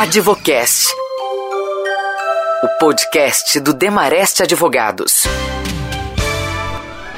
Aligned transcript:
Advocast. 0.00 0.94
O 2.62 2.68
podcast 2.78 3.58
do 3.58 3.74
Demarest 3.74 4.40
Advogados. 4.44 5.24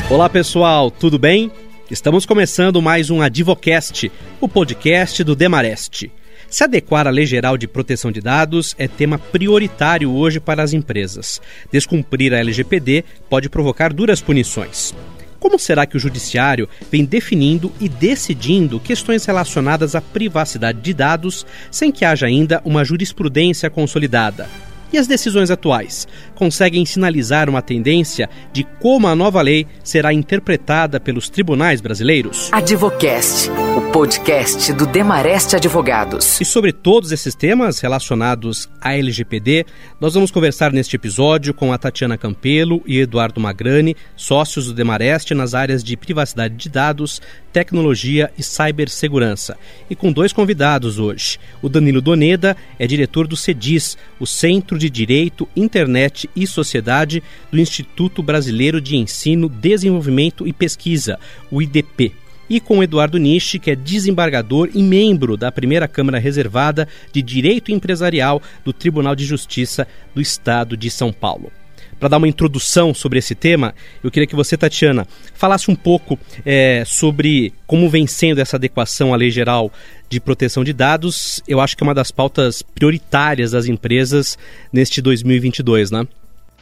Olá 0.08 0.30
pessoal, 0.30 0.90
tudo 0.90 1.19
bem? 1.19 1.53
Estamos 1.90 2.24
começando 2.24 2.80
mais 2.80 3.11
um 3.11 3.21
Advocast, 3.21 4.11
o 4.40 4.48
podcast 4.48 5.22
do 5.22 5.37
Demarest. 5.37 6.11
Se 6.48 6.64
adequar 6.64 7.06
à 7.06 7.11
Lei 7.11 7.27
Geral 7.27 7.58
de 7.58 7.69
Proteção 7.69 8.10
de 8.10 8.22
Dados 8.22 8.74
é 8.78 8.88
tema 8.88 9.19
prioritário 9.19 10.10
hoje 10.10 10.40
para 10.40 10.62
as 10.62 10.72
empresas. 10.72 11.38
Descumprir 11.71 12.33
a 12.33 12.38
LGPD 12.38 13.04
pode 13.28 13.51
provocar 13.51 13.92
duras 13.92 14.22
punições. 14.22 14.94
Como 15.40 15.58
será 15.58 15.86
que 15.86 15.96
o 15.96 16.00
Judiciário 16.00 16.68
vem 16.91 17.04
definindo 17.04 17.72
e 17.80 17.88
decidindo 17.88 18.78
questões 18.78 19.24
relacionadas 19.24 19.95
à 19.95 20.00
privacidade 20.00 20.80
de 20.80 20.92
dados 20.92 21.46
sem 21.70 21.90
que 21.90 22.04
haja 22.04 22.27
ainda 22.27 22.60
uma 22.62 22.84
jurisprudência 22.84 23.70
consolidada? 23.70 24.70
E 24.92 24.98
as 24.98 25.06
decisões 25.06 25.50
atuais 25.50 26.08
conseguem 26.34 26.84
sinalizar 26.84 27.48
uma 27.48 27.62
tendência 27.62 28.28
de 28.52 28.64
como 28.80 29.06
a 29.06 29.14
nova 29.14 29.40
lei 29.40 29.66
será 29.84 30.12
interpretada 30.12 30.98
pelos 30.98 31.28
tribunais 31.28 31.80
brasileiros? 31.80 32.48
Advocast, 32.52 33.50
o 33.76 33.92
podcast 33.92 34.72
do 34.72 34.86
Demarest 34.86 35.54
Advogados. 35.54 36.40
E 36.40 36.45
sobre 36.45 36.72
todos 36.72 37.12
esses 37.12 37.34
temas 37.34 37.78
relacionados 37.78 38.68
à 38.80 38.95
LGPD, 38.96 39.64
nós 40.00 40.14
vamos 40.14 40.30
conversar 40.30 40.72
neste 40.72 40.96
episódio 40.96 41.54
com 41.54 41.72
a 41.72 41.78
Tatiana 41.78 42.18
Campelo 42.18 42.82
e 42.84 42.98
Eduardo 42.98 43.40
Magrani, 43.40 43.96
sócios 44.16 44.66
do 44.66 44.74
Demarest 44.74 45.32
nas 45.34 45.54
áreas 45.54 45.84
de 45.84 45.96
privacidade 45.96 46.56
de 46.56 46.68
dados, 46.68 47.20
tecnologia 47.52 48.30
e 48.38 48.42
cibersegurança. 48.42 49.56
E 49.88 49.95
com 49.95 50.12
dois 50.12 50.32
convidados 50.32 50.98
hoje. 50.98 51.38
O 51.62 51.68
Danilo 51.68 52.00
Doneda 52.00 52.56
é 52.78 52.86
diretor 52.86 53.26
do 53.26 53.36
CEDIS, 53.36 53.96
o 54.18 54.26
Centro 54.26 54.78
de 54.78 54.88
Direito, 54.88 55.48
Internet 55.54 56.28
e 56.34 56.46
Sociedade 56.46 57.23
do 57.51 57.59
Instituto 57.59 58.23
Brasileiro 58.23 58.80
de 58.80 58.96
Ensino, 58.96 59.48
Desenvolvimento 59.48 60.46
e 60.46 60.52
Pesquisa, 60.52 61.18
o 61.51 61.60
IDP. 61.60 62.12
E 62.48 62.59
com 62.59 62.82
Eduardo 62.82 63.16
Nishi, 63.16 63.60
que 63.60 63.71
é 63.71 63.76
desembargador 63.76 64.71
e 64.75 64.83
membro 64.83 65.37
da 65.37 65.53
primeira 65.53 65.87
Câmara 65.87 66.19
Reservada 66.19 66.89
de 67.12 67.23
Direito 67.23 67.71
Empresarial 67.71 68.43
do 68.65 68.73
Tribunal 68.73 69.15
de 69.15 69.25
Justiça 69.25 69.87
do 70.12 70.21
Estado 70.21 70.77
de 70.77 70.91
São 70.91 71.12
Paulo 71.12 71.53
para 72.01 72.09
dar 72.09 72.17
uma 72.17 72.27
introdução 72.27 72.95
sobre 72.95 73.19
esse 73.19 73.34
tema, 73.34 73.75
eu 74.03 74.11
queria 74.11 74.27
que 74.27 74.34
você, 74.34 74.56
Tatiana, 74.56 75.06
falasse 75.34 75.70
um 75.70 75.77
pouco 75.77 76.19
é, 76.47 76.83
sobre 76.87 77.53
como 77.67 77.91
vem 77.91 78.06
sendo 78.06 78.41
essa 78.41 78.56
adequação 78.56 79.12
à 79.12 79.17
Lei 79.17 79.31
Geral 79.31 79.70
de 80.09 80.19
Proteção 80.19 80.65
de 80.65 80.73
Dados. 80.73 81.43
Eu 81.47 81.61
acho 81.61 81.77
que 81.77 81.84
é 81.84 81.87
uma 81.87 81.95
das 81.95 82.11
pautas 82.11 82.62
prioritárias 82.62 83.51
das 83.51 83.67
empresas 83.67 84.39
neste 84.73 85.03
2022, 85.03 85.91
né? 85.91 86.09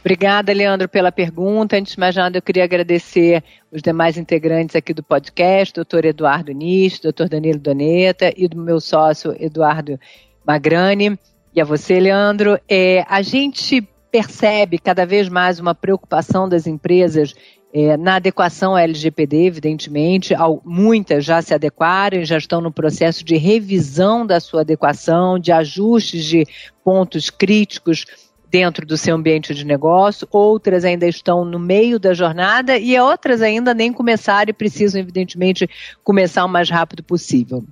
Obrigada, 0.01 0.53
Leandro, 0.53 0.87
pela 0.87 1.11
pergunta. 1.11 1.77
Antes 1.77 1.93
de 1.93 1.99
mais 1.99 2.15
nada, 2.15 2.37
eu 2.37 2.41
queria 2.41 2.63
agradecer 2.63 3.43
os 3.71 3.81
demais 3.81 4.17
integrantes 4.17 4.75
aqui 4.75 4.93
do 4.93 5.03
podcast, 5.03 5.73
doutor 5.73 6.05
Eduardo 6.05 6.51
Nis, 6.51 6.99
doutor 6.99 7.27
Danilo 7.27 7.59
Doneta 7.59 8.33
e 8.35 8.47
do 8.47 8.57
meu 8.57 8.79
sócio 8.79 9.35
Eduardo 9.39 9.99
Magrani. 10.45 11.17
E 11.53 11.59
a 11.59 11.65
você, 11.65 11.99
Leandro. 11.99 12.59
É, 12.67 13.05
a 13.09 13.21
gente 13.21 13.87
percebe 14.11 14.79
cada 14.79 15.05
vez 15.05 15.29
mais 15.29 15.59
uma 15.59 15.75
preocupação 15.75 16.47
das 16.47 16.67
empresas 16.67 17.33
é, 17.71 17.95
na 17.97 18.15
adequação 18.15 18.75
à 18.75 18.81
LGPD, 18.81 19.45
evidentemente, 19.45 20.33
muitas 20.65 21.23
já 21.23 21.39
se 21.41 21.53
adequaram 21.53 22.23
já 22.25 22.37
estão 22.37 22.61
no 22.61 22.71
processo 22.71 23.23
de 23.23 23.37
revisão 23.37 24.25
da 24.25 24.39
sua 24.39 24.61
adequação, 24.61 25.37
de 25.37 25.51
ajustes 25.51 26.25
de 26.25 26.47
pontos 26.83 27.29
críticos 27.29 28.05
dentro 28.49 28.85
do 28.85 28.97
seu 28.97 29.15
ambiente 29.15 29.53
de 29.53 29.63
negócio, 29.63 30.27
outras 30.31 30.83
ainda 30.83 31.05
estão 31.07 31.45
no 31.45 31.59
meio 31.59 31.99
da 31.99 32.15
jornada 32.15 32.77
e 32.77 32.99
outras 32.99 33.43
ainda 33.43 33.75
nem 33.75 33.93
começaram 33.93 34.49
e 34.49 34.53
precisam, 34.53 34.99
evidentemente, 34.99 35.69
começar 36.03 36.43
o 36.45 36.49
mais 36.49 36.69
rápido 36.69 37.03
possível. 37.03 37.63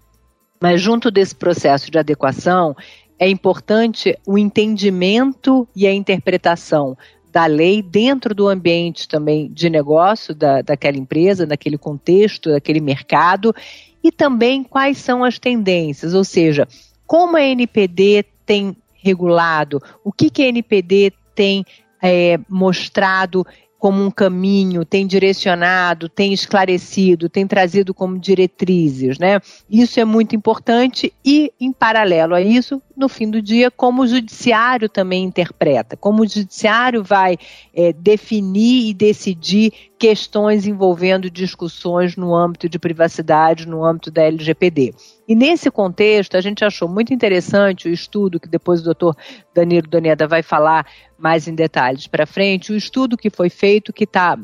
Mas 0.61 0.79
junto 0.79 1.09
desse 1.09 1.33
processo 1.35 1.89
de 1.89 1.97
adequação, 1.97 2.75
é 3.19 3.29
importante 3.29 4.17
o 4.25 4.37
entendimento 4.37 5.67
e 5.75 5.87
a 5.87 5.93
interpretação 5.93 6.97
da 7.31 7.45
lei 7.45 7.81
dentro 7.81 8.33
do 8.33 8.47
ambiente 8.47 9.07
também 9.07 9.51
de 9.51 9.69
negócio 9.69 10.33
da, 10.33 10.61
daquela 10.61 10.97
empresa, 10.97 11.45
naquele 11.45 11.77
contexto, 11.77 12.51
daquele 12.51 12.79
mercado, 12.79 13.53
e 14.03 14.11
também 14.11 14.63
quais 14.63 14.97
são 14.97 15.23
as 15.23 15.37
tendências, 15.37 16.13
ou 16.13 16.23
seja, 16.23 16.67
como 17.05 17.37
a 17.37 17.41
NPD 17.43 18.25
tem 18.45 18.75
regulado, 19.03 19.81
o 20.03 20.11
que, 20.11 20.29
que 20.29 20.43
a 20.43 20.47
NPD 20.47 21.13
tem 21.35 21.65
é, 22.01 22.39
mostrado 22.49 23.45
como 23.77 24.03
um 24.03 24.09
caminho, 24.09 24.83
tem 24.83 25.05
direcionado, 25.05 26.09
tem 26.09 26.33
esclarecido, 26.33 27.29
tem 27.29 27.45
trazido 27.45 27.93
como 27.93 28.17
diretrizes, 28.17 29.19
né? 29.19 29.39
Isso 29.69 29.99
é 29.99 30.05
muito 30.05 30.35
importante 30.35 31.13
e, 31.23 31.53
em 31.59 31.71
paralelo 31.71 32.33
a 32.33 32.41
isso, 32.41 32.81
no 32.97 33.07
fim 33.07 33.29
do 33.29 33.41
dia, 33.41 33.69
como 33.69 34.01
o 34.01 34.07
judiciário 34.07 34.89
também 34.89 35.23
interpreta, 35.23 35.95
como 35.95 36.23
o 36.23 36.27
judiciário 36.27 37.03
vai 37.03 37.37
é, 37.73 37.93
definir 37.93 38.89
e 38.89 38.93
decidir 38.93 39.71
questões 39.99 40.65
envolvendo 40.65 41.29
discussões 41.29 42.15
no 42.15 42.35
âmbito 42.35 42.67
de 42.67 42.79
privacidade, 42.79 43.67
no 43.67 43.85
âmbito 43.85 44.09
da 44.09 44.23
LGPD. 44.23 44.95
E 45.27 45.35
nesse 45.35 45.69
contexto, 45.69 46.35
a 46.35 46.41
gente 46.41 46.65
achou 46.65 46.89
muito 46.89 47.13
interessante 47.13 47.87
o 47.87 47.93
estudo 47.93 48.39
que 48.39 48.47
depois 48.47 48.81
o 48.81 48.85
doutor 48.85 49.15
Danilo 49.53 49.87
Doneda 49.87 50.27
vai 50.27 50.41
falar 50.41 50.87
mais 51.19 51.47
em 51.47 51.53
detalhes 51.53 52.07
para 52.07 52.25
frente, 52.25 52.73
o 52.73 52.75
estudo 52.75 53.15
que 53.15 53.29
foi 53.29 53.49
feito, 53.49 53.93
que 53.93 54.05
está 54.05 54.37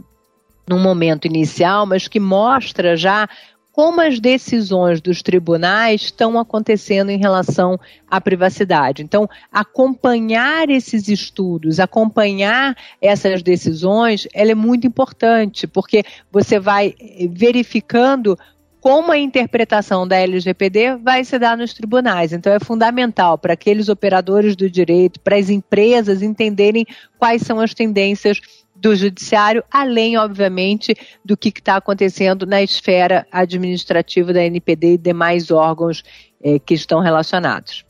num 0.68 0.80
momento 0.80 1.25
inicial, 1.25 1.85
mas 1.85 2.08
que 2.08 2.20
mostra 2.20 2.96
já 2.96 3.28
como 3.73 4.01
as 4.01 4.19
decisões 4.19 5.01
dos 5.01 5.23
tribunais 5.23 6.03
estão 6.03 6.39
acontecendo 6.39 7.09
em 7.09 7.17
relação 7.17 7.79
à 8.07 8.22
privacidade. 8.22 9.01
Então, 9.01 9.28
acompanhar 9.51 10.69
esses 10.69 11.07
estudos, 11.07 11.79
acompanhar 11.79 12.78
essas 13.01 13.41
decisões, 13.41 14.28
ela 14.31 14.51
é 14.51 14.56
muito 14.56 14.85
importante, 14.85 15.66
porque 15.66 16.03
você 16.31 16.59
vai 16.59 16.94
verificando 17.31 18.38
como 18.79 19.11
a 19.11 19.17
interpretação 19.17 20.07
da 20.07 20.17
LGPD 20.17 20.97
vai 20.97 21.23
se 21.23 21.40
dar 21.40 21.57
nos 21.57 21.73
tribunais. 21.73 22.31
Então, 22.31 22.53
é 22.53 22.59
fundamental 22.59 23.40
para 23.40 23.53
aqueles 23.53 23.90
operadores 23.90 24.55
do 24.55 24.69
direito, 24.69 25.19
para 25.19 25.38
as 25.38 25.50
empresas 25.50 26.22
entenderem 26.22 26.85
quais 27.17 27.41
são 27.41 27.59
as 27.59 27.73
tendências 27.73 28.40
do 28.83 28.94
judiciário, 28.97 29.63
além, 29.71 30.17
obviamente, 30.17 30.94
do 31.23 31.38
que 31.38 31.47
está 31.47 31.77
acontecendo 31.77 32.45
na 32.45 32.61
esfera 32.61 33.25
administrativa 33.31 34.33
da 34.33 34.44
NPD 34.44 34.95
e 34.95 34.97
demais 34.97 35.49
órgãos 35.49 36.03
eh, 36.44 36.59
que 36.59 36.73
estão 36.73 36.99
relacionados. 36.99 37.85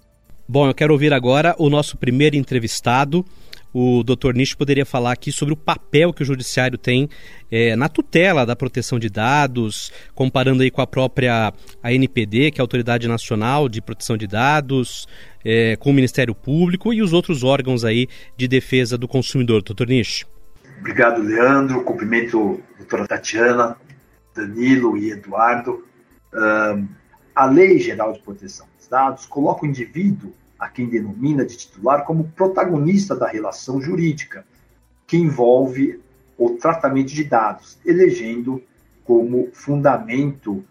Bom, 0.47 0.67
eu 0.67 0.73
quero 0.75 0.93
ouvir 0.93 1.11
agora 1.11 1.55
o 1.57 1.67
nosso 1.67 1.97
primeiro 1.97 2.35
entrevistado. 2.35 3.25
O 3.73 4.03
Dr. 4.03 4.35
Nish 4.35 4.53
poderia 4.53 4.85
falar 4.85 5.13
aqui 5.13 5.31
sobre 5.31 5.55
o 5.55 5.57
papel 5.57 6.13
que 6.13 6.21
o 6.21 6.25
judiciário 6.25 6.77
tem 6.77 7.09
é, 7.49 7.75
na 7.75 7.89
tutela 7.89 8.45
da 8.45 8.55
proteção 8.55 8.99
de 8.99 9.09
dados, 9.09 9.91
comparando 10.13 10.61
aí 10.61 10.69
com 10.69 10.81
a 10.81 10.85
própria 10.85 11.51
ANPD, 11.83 12.51
que 12.51 12.59
é 12.59 12.61
a 12.61 12.63
Autoridade 12.63 13.07
Nacional 13.07 13.67
de 13.67 13.81
Proteção 13.81 14.15
de 14.15 14.27
Dados, 14.27 15.07
é, 15.43 15.75
com 15.75 15.89
o 15.89 15.93
Ministério 15.93 16.35
Público 16.35 16.93
e 16.93 17.01
os 17.01 17.13
outros 17.13 17.43
órgãos 17.43 17.83
aí 17.83 18.07
de 18.37 18.47
defesa 18.47 18.95
do 18.95 19.07
consumidor. 19.07 19.63
Dr. 19.63 19.87
Nish. 19.87 20.23
Obrigado, 20.83 21.21
Leandro. 21.21 21.81
Cumprimento 21.85 22.61
a 22.73 22.77
doutora 22.79 23.07
Tatiana, 23.07 23.77
Danilo 24.35 24.97
e 24.97 25.11
Eduardo. 25.11 25.87
Um, 26.33 26.89
a 27.33 27.45
Lei 27.45 27.79
Geral 27.79 28.11
de 28.11 28.19
Proteção 28.19 28.67
dos 28.77 28.89
Dados 28.89 29.25
coloca 29.25 29.63
o 29.63 29.65
indivíduo, 29.65 30.33
a 30.59 30.67
quem 30.67 30.89
denomina 30.89 31.45
de 31.45 31.55
titular, 31.55 32.03
como 32.03 32.25
protagonista 32.35 33.15
da 33.15 33.29
relação 33.29 33.79
jurídica 33.79 34.45
que 35.07 35.15
envolve 35.15 36.01
o 36.37 36.49
tratamento 36.49 37.13
de 37.13 37.23
dados, 37.23 37.79
elegendo 37.85 38.61
como 39.05 39.51
fundamento 39.53 40.65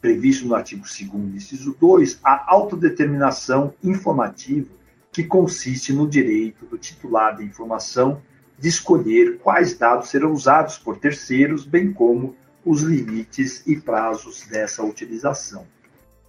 previsto 0.00 0.46
no 0.46 0.54
artigo 0.54 0.84
2 0.84 1.34
inciso 1.34 1.76
2, 1.80 2.20
a 2.22 2.52
autodeterminação 2.52 3.74
informativa 3.82 4.68
que 5.10 5.24
consiste 5.24 5.92
no 5.92 6.08
direito 6.08 6.66
do 6.66 6.78
titular 6.78 7.36
da 7.36 7.42
informação 7.42 8.22
de 8.58 8.68
escolher 8.68 9.38
quais 9.38 9.76
dados 9.76 10.08
serão 10.08 10.32
usados 10.32 10.78
por 10.78 10.98
terceiros, 10.98 11.64
bem 11.64 11.92
como 11.92 12.34
os 12.64 12.82
limites 12.82 13.62
e 13.66 13.76
prazos 13.76 14.46
dessa 14.46 14.82
utilização. 14.82 15.66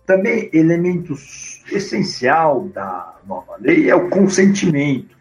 Também 0.05 0.49
elemento 0.53 1.13
essencial 1.71 2.67
da 2.69 3.15
nova 3.25 3.57
lei 3.59 3.89
é 3.89 3.95
o 3.95 4.09
consentimento, 4.09 5.17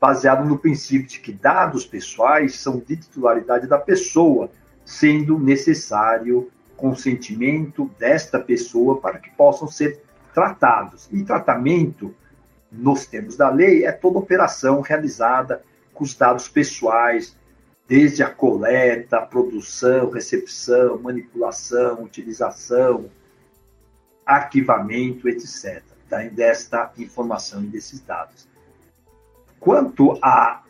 baseado 0.00 0.46
no 0.46 0.58
princípio 0.58 1.06
de 1.06 1.20
que 1.20 1.32
dados 1.32 1.86
pessoais 1.86 2.56
são 2.56 2.78
de 2.78 2.96
titularidade 2.96 3.66
da 3.66 3.78
pessoa, 3.78 4.50
sendo 4.84 5.38
necessário 5.38 6.50
consentimento 6.76 7.90
desta 7.98 8.38
pessoa 8.38 9.00
para 9.00 9.18
que 9.18 9.30
possam 9.30 9.66
ser 9.66 10.02
tratados. 10.34 11.08
E 11.10 11.22
tratamento, 11.24 12.14
nos 12.70 13.06
termos 13.06 13.36
da 13.36 13.48
lei, 13.48 13.86
é 13.86 13.92
toda 13.92 14.18
operação 14.18 14.82
realizada 14.82 15.62
com 15.96 16.04
os 16.04 16.14
dados 16.14 16.46
pessoais, 16.46 17.34
desde 17.88 18.22
a 18.22 18.30
coleta, 18.30 19.22
produção, 19.22 20.10
recepção, 20.10 20.98
manipulação, 20.98 22.02
utilização, 22.02 23.08
arquivamento, 24.24 25.28
etc., 25.28 25.82
desta 26.32 26.92
informação 26.98 27.64
e 27.64 27.66
desses 27.66 28.00
dados. 28.00 28.46
Quanto 29.58 30.18
à, 30.22 30.62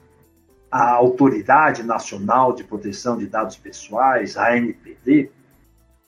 à 0.70 0.90
Autoridade 0.90 1.82
Nacional 1.82 2.54
de 2.54 2.64
Proteção 2.64 3.18
de 3.18 3.26
Dados 3.26 3.56
Pessoais, 3.56 4.36
a 4.36 4.52
ANPD, 4.52 5.30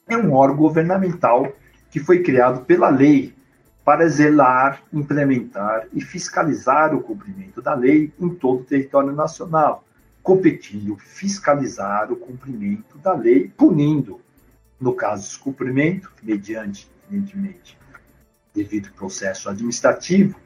é 0.08 0.16
um 0.16 0.32
órgão 0.32 0.56
governamental 0.56 1.52
que 1.90 2.00
foi 2.00 2.22
criado 2.22 2.64
pela 2.64 2.88
lei 2.88 3.34
para 3.88 4.06
zelar, 4.06 4.82
implementar 4.92 5.88
e 5.94 6.02
fiscalizar 6.02 6.94
o 6.94 7.00
cumprimento 7.00 7.62
da 7.62 7.72
lei 7.72 8.12
em 8.20 8.28
todo 8.34 8.60
o 8.60 8.64
território 8.64 9.12
nacional, 9.12 9.82
competindo 10.22 10.94
fiscalizar 10.98 12.12
o 12.12 12.16
cumprimento 12.16 12.98
da 12.98 13.14
lei, 13.14 13.48
punindo, 13.48 14.20
no 14.78 14.92
caso 14.92 15.22
de 15.22 15.28
descumprimento, 15.28 16.12
mediante, 16.22 16.86
evidentemente, 17.10 17.78
devido 18.54 18.92
processo 18.92 19.48
administrativo, 19.48 20.38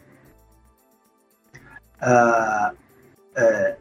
uh, 2.01 2.73
uh, 2.73 3.77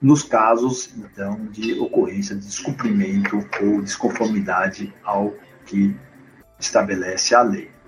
nos 0.00 0.22
casos, 0.22 0.94
então, 0.96 1.46
de 1.46 1.76
ocorrência 1.80 2.36
de 2.36 2.46
descumprimento 2.46 3.44
ou 3.62 3.82
desconformidade 3.82 4.94
ao 5.02 5.34
que 5.66 5.92
estabelece 6.60 7.34
a 7.34 7.42
lei. 7.42 7.81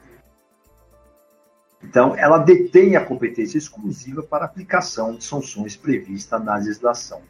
Então, 1.84 2.16
ela 2.16 2.38
detém 2.38 2.96
a 2.96 3.04
competência 3.04 3.58
exclusiva 3.58 4.22
para 4.22 4.46
aplicação 4.46 5.14
de 5.14 5.22
sanções 5.22 5.76
previstas 5.76 6.42
na 6.42 6.56
legislação. 6.56 7.20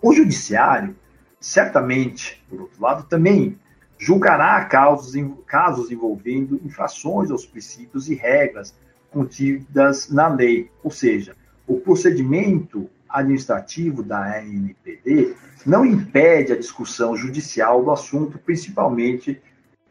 O 0.00 0.12
judiciário, 0.12 0.96
certamente, 1.38 2.42
por 2.48 2.62
outro 2.62 2.82
lado, 2.82 3.04
também 3.04 3.58
julgará 3.98 4.64
casos, 4.64 5.12
casos 5.46 5.90
envolvendo 5.90 6.60
infrações 6.64 7.30
aos 7.30 7.46
princípios 7.46 8.08
e 8.08 8.14
regras 8.14 8.74
contidas 9.10 10.08
na 10.08 10.26
lei, 10.28 10.70
ou 10.82 10.90
seja, 10.90 11.36
o 11.66 11.78
procedimento 11.78 12.88
administrativo 13.08 14.02
da 14.02 14.38
ANPD 14.38 15.36
não 15.66 15.84
impede 15.84 16.52
a 16.52 16.58
discussão 16.58 17.14
judicial 17.14 17.84
do 17.84 17.92
assunto, 17.92 18.38
principalmente 18.38 19.40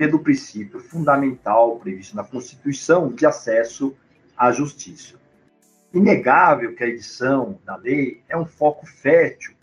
pelo 0.01 0.17
princípio 0.17 0.79
fundamental 0.79 1.77
previsto 1.77 2.15
na 2.15 2.23
Constituição 2.23 3.09
de 3.09 3.23
acesso 3.23 3.95
à 4.35 4.51
justiça. 4.51 5.13
Inegável 5.93 6.73
que 6.73 6.83
a 6.83 6.87
edição 6.87 7.59
da 7.63 7.75
lei 7.75 8.19
é 8.27 8.35
um 8.35 8.43
foco 8.43 8.87
fértil 8.87 9.53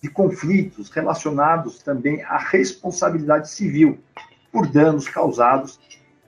de 0.00 0.08
conflitos 0.08 0.88
relacionados 0.88 1.80
também 1.82 2.22
à 2.22 2.38
responsabilidade 2.38 3.50
civil 3.50 3.98
por 4.52 4.68
danos 4.68 5.08
causados 5.08 5.80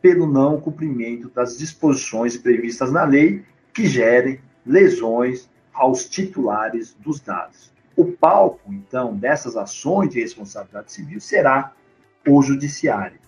pelo 0.03 0.27
não 0.27 0.61
cumprimento 0.61 1.29
das 1.29 1.57
disposições 1.57 2.37
previstas 2.37 2.91
na 2.91 3.05
lei 3.05 3.45
que 3.73 3.87
gerem 3.87 4.41
lesões 4.67 5.49
aos 5.73 6.07
titulares 6.07 6.97
dos 6.99 7.21
dados. 7.21 7.73
O 7.95 8.05
palco, 8.05 8.73
então, 8.73 9.17
dessas 9.17 9.57
ações 9.57 10.11
de 10.11 10.21
responsabilidade 10.21 10.91
civil 10.91 11.21
será 11.21 11.73
o 12.27 12.43
judiciário. 12.43 13.20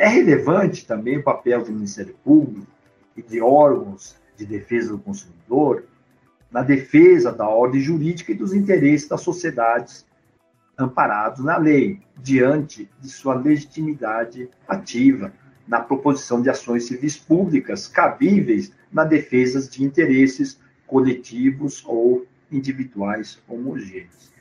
É 0.00 0.08
relevante 0.08 0.86
também 0.86 1.18
o 1.18 1.22
papel 1.22 1.62
do 1.62 1.70
Ministério 1.70 2.16
Público 2.24 2.66
e 3.14 3.20
de 3.20 3.38
órgãos 3.38 4.16
de 4.34 4.46
defesa 4.46 4.92
do 4.92 4.98
consumidor 4.98 5.84
na 6.50 6.62
defesa 6.62 7.30
da 7.30 7.46
ordem 7.46 7.82
jurídica 7.82 8.32
e 8.32 8.34
dos 8.34 8.54
interesses 8.54 9.06
das 9.06 9.20
sociedades 9.20 10.06
amparados 10.78 11.44
na 11.44 11.58
lei, 11.58 12.00
diante 12.16 12.88
de 12.98 13.10
sua 13.10 13.34
legitimidade 13.34 14.48
ativa 14.66 15.34
na 15.68 15.80
proposição 15.80 16.40
de 16.40 16.48
ações 16.48 16.86
civis 16.86 17.18
públicas 17.18 17.86
cabíveis 17.86 18.72
na 18.90 19.04
defesa 19.04 19.60
de 19.60 19.84
interesses 19.84 20.58
coletivos 20.86 21.84
ou 21.84 22.26
individuais 22.50 23.38
homogêneos. 23.46 24.32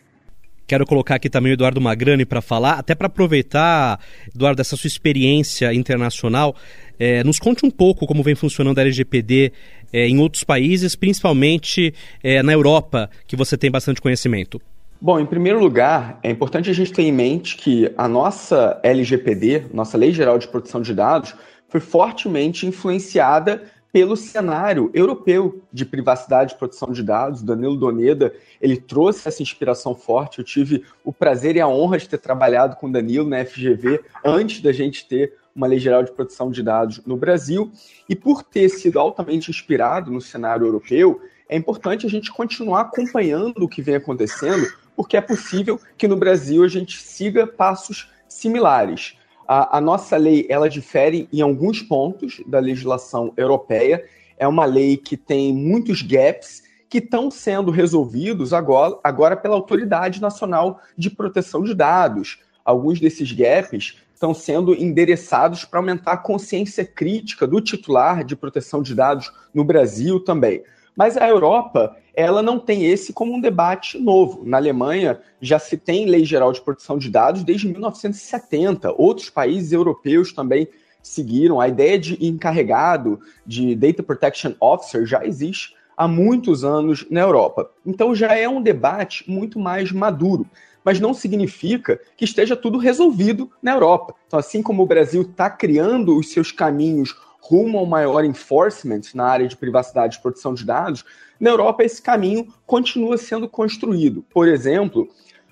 Quero 0.70 0.86
colocar 0.86 1.16
aqui 1.16 1.32
também 1.32 1.52
o 1.52 1.56
Eduardo 1.56 1.82
Magrani 1.82 2.26
para 2.26 2.44
falar, 2.44 2.74
até 2.74 2.94
para 2.94 3.08
aproveitar, 3.08 4.00
Eduardo, 4.36 4.58
dessa 4.58 4.78
sua 4.78 4.88
experiência 4.88 5.74
internacional. 5.74 6.56
É, 7.00 7.24
nos 7.24 7.40
conte 7.40 7.66
um 7.66 7.72
pouco 7.72 8.06
como 8.06 8.22
vem 8.22 8.36
funcionando 8.36 8.78
a 8.78 8.82
LGPD 8.84 9.52
é, 9.92 10.08
em 10.08 10.20
outros 10.20 10.44
países, 10.44 10.96
principalmente 10.96 11.92
é, 12.24 12.44
na 12.44 12.54
Europa, 12.54 13.10
que 13.26 13.36
você 13.36 13.58
tem 13.58 13.72
bastante 13.72 14.00
conhecimento. 14.00 14.62
Bom, 15.02 15.20
em 15.20 15.26
primeiro 15.26 15.60
lugar, 15.60 16.20
é 16.22 16.30
importante 16.30 16.70
a 16.70 16.74
gente 16.74 16.94
ter 16.94 17.02
em 17.02 17.12
mente 17.12 17.58
que 17.58 17.92
a 17.98 18.08
nossa 18.08 18.80
LGPD, 18.84 19.64
nossa 19.74 19.98
Lei 19.98 20.12
Geral 20.12 20.38
de 20.38 20.48
Proteção 20.48 20.84
de 20.84 20.94
Dados, 20.94 21.34
foi 21.68 21.80
fortemente 21.80 22.68
influenciada 22.68 23.64
pelo 23.92 24.16
cenário 24.16 24.92
europeu 24.94 25.62
de 25.74 25.86
privacidade 25.86 26.54
e 26.54 26.58
proteção 26.58 26.92
de 26.92 27.04
dados. 27.04 27.42
Danilo 27.42 27.76
Doneda, 27.76 28.34
ele 28.62 28.78
trouxe 28.78 29.28
essa 29.28 29.42
inspiração 29.42 29.96
forte. 29.96 30.40
Eu 30.40 30.46
tive 30.46 30.84
o 31.04 31.12
prazer 31.12 31.56
e 31.56 31.62
a 31.62 31.68
honra 31.68 31.98
de 31.98 32.08
ter 32.08 32.20
trabalhado 32.20 32.76
com 32.76 32.92
Danilo 32.92 33.28
na 33.28 33.44
FGV 33.44 34.02
antes 34.24 34.62
da 34.62 34.72
gente 34.72 35.08
ter 35.08 35.34
uma 35.56 35.68
lei 35.68 35.80
geral 35.80 36.04
de 36.04 36.12
proteção 36.12 36.52
de 36.52 36.62
dados 36.62 37.02
no 37.06 37.18
Brasil. 37.18 37.72
E 38.08 38.16
por 38.16 38.44
ter 38.44 38.70
sido 38.70 39.00
altamente 39.00 39.50
inspirado 39.50 40.12
no 40.12 40.22
cenário 40.22 40.66
europeu, 40.66 41.22
é 41.50 41.58
importante 41.58 42.06
a 42.06 42.10
gente 42.10 42.32
continuar 42.32 42.82
acompanhando 42.82 43.64
o 43.64 43.68
que 43.68 43.82
vem 43.82 43.96
acontecendo, 43.96 44.68
porque 44.96 45.18
é 45.18 45.22
possível 45.22 45.80
que 45.98 46.08
no 46.08 46.16
Brasil 46.16 46.64
a 46.64 46.68
gente 46.68 47.02
siga 47.02 47.48
passos 47.48 48.12
similares. 48.28 49.18
A, 49.52 49.80
a, 49.80 49.82
nossa 49.82 50.16
lei 50.16 50.46
ela 50.48 50.70
difere 50.70 51.28
em 51.34 51.42
alguns 51.42 51.82
pontos 51.82 52.40
da 52.46 52.60
legislação 52.60 53.34
europeia. 53.36 54.06
É 54.38 54.48
uma 54.48 54.64
lei 54.64 54.96
que 54.96 55.18
tem 55.18 55.52
muitos 55.52 56.04
gaps 56.04 56.62
que 56.88 57.00
estão 57.00 57.32
sendo 57.32 57.72
resolvidos 57.72 58.54
agora, 58.54 59.00
agora 59.04 59.36
pela 59.36 59.56
Autoridade 59.56 60.22
Nacional 60.22 60.80
de 60.96 61.10
Proteção 61.10 61.64
de 61.64 61.74
Dados. 61.74 62.44
Alguns 62.64 63.00
desses 63.00 63.32
gaps 63.32 63.98
estão 64.14 64.36
sendo 64.36 64.76
endereçados 64.76 65.66
para 65.66 65.80
aumentar 65.80 66.12
a 66.12 66.18
consciência 66.18 66.86
crítica 66.86 67.48
do 67.48 67.60
titular 67.60 68.24
de 68.24 68.36
proteção 68.36 68.84
de 68.84 68.94
dados 68.94 69.32
no 69.52 69.64
Brasil 69.64 70.20
também. 70.20 70.62
Mas 71.00 71.16
a 71.16 71.26
Europa, 71.26 71.96
ela 72.14 72.44
não 72.44 72.60
tem 72.60 72.86
esse 72.86 73.14
como 73.14 73.34
um 73.34 73.40
debate 73.40 73.98
novo. 73.98 74.44
Na 74.44 74.58
Alemanha 74.58 75.22
já 75.40 75.58
se 75.58 75.78
tem 75.78 76.06
lei 76.06 76.26
geral 76.26 76.52
de 76.52 76.60
proteção 76.60 76.98
de 76.98 77.10
dados 77.10 77.42
desde 77.42 77.70
1970. 77.70 78.94
Outros 78.98 79.30
países 79.30 79.72
europeus 79.72 80.34
também 80.34 80.68
seguiram. 81.02 81.62
A 81.62 81.70
ideia 81.70 81.98
de 81.98 82.18
encarregado 82.20 83.18
de 83.46 83.76
Data 83.76 84.04
Protection 84.04 84.52
Officer 84.60 85.06
já 85.06 85.26
existe 85.26 85.74
há 85.96 86.06
muitos 86.06 86.66
anos 86.66 87.08
na 87.10 87.22
Europa. 87.22 87.72
Então 87.86 88.14
já 88.14 88.36
é 88.36 88.50
um 88.50 88.62
debate 88.62 89.24
muito 89.32 89.58
mais 89.58 89.94
maduro. 89.94 90.46
Mas 90.84 91.00
não 91.00 91.14
significa 91.14 91.98
que 92.18 92.26
esteja 92.26 92.58
tudo 92.58 92.78
resolvido 92.78 93.50
na 93.64 93.72
Europa. 93.72 94.16
Então, 94.28 94.38
assim 94.38 94.62
como 94.62 94.84
o 94.84 94.86
Brasil 94.86 95.22
está 95.22 95.50
criando 95.50 96.18
os 96.18 96.30
seus 96.32 96.52
caminhos 96.52 97.16
rumo 97.42 97.78
ao 97.78 97.86
maior 97.86 98.24
enforcement 98.24 99.02
na 99.14 99.26
área 99.26 99.48
de 99.48 99.56
privacidade 99.56 100.18
e 100.18 100.22
proteção 100.22 100.54
de 100.54 100.66
dados, 100.66 101.06
na 101.40 101.50
Europa 101.50 101.84
esse 101.84 102.02
caminho 102.02 102.48
continua 102.66 103.18
sendo 103.18 103.48
construído. 103.48 104.24
Por 104.30 104.48
exemplo, 104.48 105.10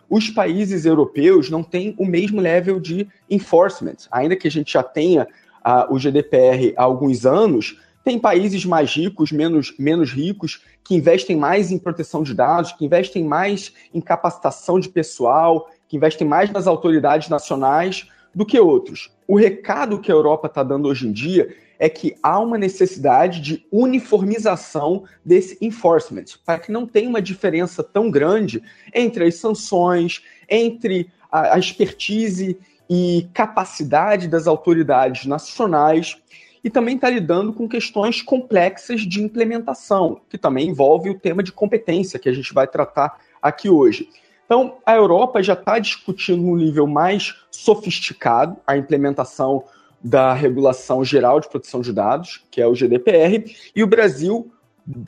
os 0.09 0.29
países 0.29 0.85
europeus 0.85 1.49
não 1.49 1.63
têm 1.63 1.95
o 1.97 2.05
mesmo 2.05 2.41
level 2.41 2.79
de 2.79 3.07
enforcement. 3.29 3.97
Ainda 4.11 4.35
que 4.35 4.47
a 4.47 4.51
gente 4.51 4.73
já 4.73 4.83
tenha 4.83 5.27
uh, 5.65 5.93
o 5.93 5.97
GDPR 5.97 6.73
há 6.77 6.83
alguns 6.83 7.25
anos, 7.25 7.79
tem 8.03 8.17
países 8.17 8.63
mais 8.63 8.93
ricos, 8.93 9.33
menos, 9.33 9.73
menos 9.77 10.11
ricos, 10.11 10.63
que 10.83 10.95
investem 10.95 11.35
mais 11.35 11.71
em 11.71 11.77
proteção 11.77 12.23
de 12.23 12.33
dados, 12.33 12.71
que 12.71 12.85
investem 12.85 13.23
mais 13.23 13.73
em 13.93 13.99
capacitação 13.99 14.79
de 14.79 14.87
pessoal, 14.87 15.69
que 15.89 15.97
investem 15.97 16.25
mais 16.25 16.49
nas 16.49 16.67
autoridades 16.67 17.27
nacionais 17.27 18.07
do 18.33 18.45
que 18.45 18.57
outros. 18.57 19.11
O 19.27 19.37
recado 19.37 19.99
que 19.99 20.09
a 20.09 20.15
Europa 20.15 20.47
está 20.47 20.63
dando 20.63 20.87
hoje 20.87 21.07
em 21.07 21.11
dia 21.11 21.53
é 21.79 21.89
que 21.89 22.15
há 22.21 22.39
uma 22.39 22.57
necessidade 22.57 23.39
de 23.41 23.65
uniformização 23.71 25.03
desse 25.23 25.57
enforcement, 25.61 26.25
para 26.45 26.59
que 26.59 26.71
não 26.71 26.85
tenha 26.85 27.09
uma 27.09 27.21
diferença 27.21 27.83
tão 27.83 28.09
grande 28.09 28.61
entre 28.93 29.25
as 29.25 29.35
sanções, 29.35 30.23
entre 30.49 31.09
a, 31.31 31.55
a 31.55 31.59
expertise 31.59 32.57
e 32.89 33.27
capacidade 33.33 34.27
das 34.27 34.47
autoridades 34.47 35.25
nacionais 35.25 36.17
e 36.63 36.69
também 36.69 36.95
está 36.95 37.09
lidando 37.09 37.53
com 37.53 37.67
questões 37.67 38.21
complexas 38.21 39.01
de 39.01 39.21
implementação, 39.21 40.21
que 40.29 40.37
também 40.37 40.69
envolve 40.69 41.09
o 41.09 41.19
tema 41.19 41.43
de 41.43 41.51
competência 41.51 42.19
que 42.19 42.27
a 42.27 42.33
gente 42.33 42.53
vai 42.53 42.67
tratar 42.67 43.19
aqui 43.41 43.69
hoje. 43.69 44.09
Então, 44.45 44.77
a 44.85 44.95
Europa 44.95 45.43
já 45.43 45.53
está 45.53 45.77
discutindo 45.77 46.41
um 46.41 46.55
nível 46.55 46.87
mais 46.87 47.35
sofisticado 47.51 48.57
a 48.65 48.77
implementação 48.77 49.65
da 50.03 50.33
Regulação 50.33 51.03
Geral 51.03 51.39
de 51.39 51.49
Proteção 51.49 51.81
de 51.81 51.91
Dados, 51.91 52.43
que 52.51 52.61
é 52.61 52.67
o 52.67 52.73
GDPR, 52.73 53.55
e 53.75 53.83
o 53.83 53.87
Brasil 53.87 54.51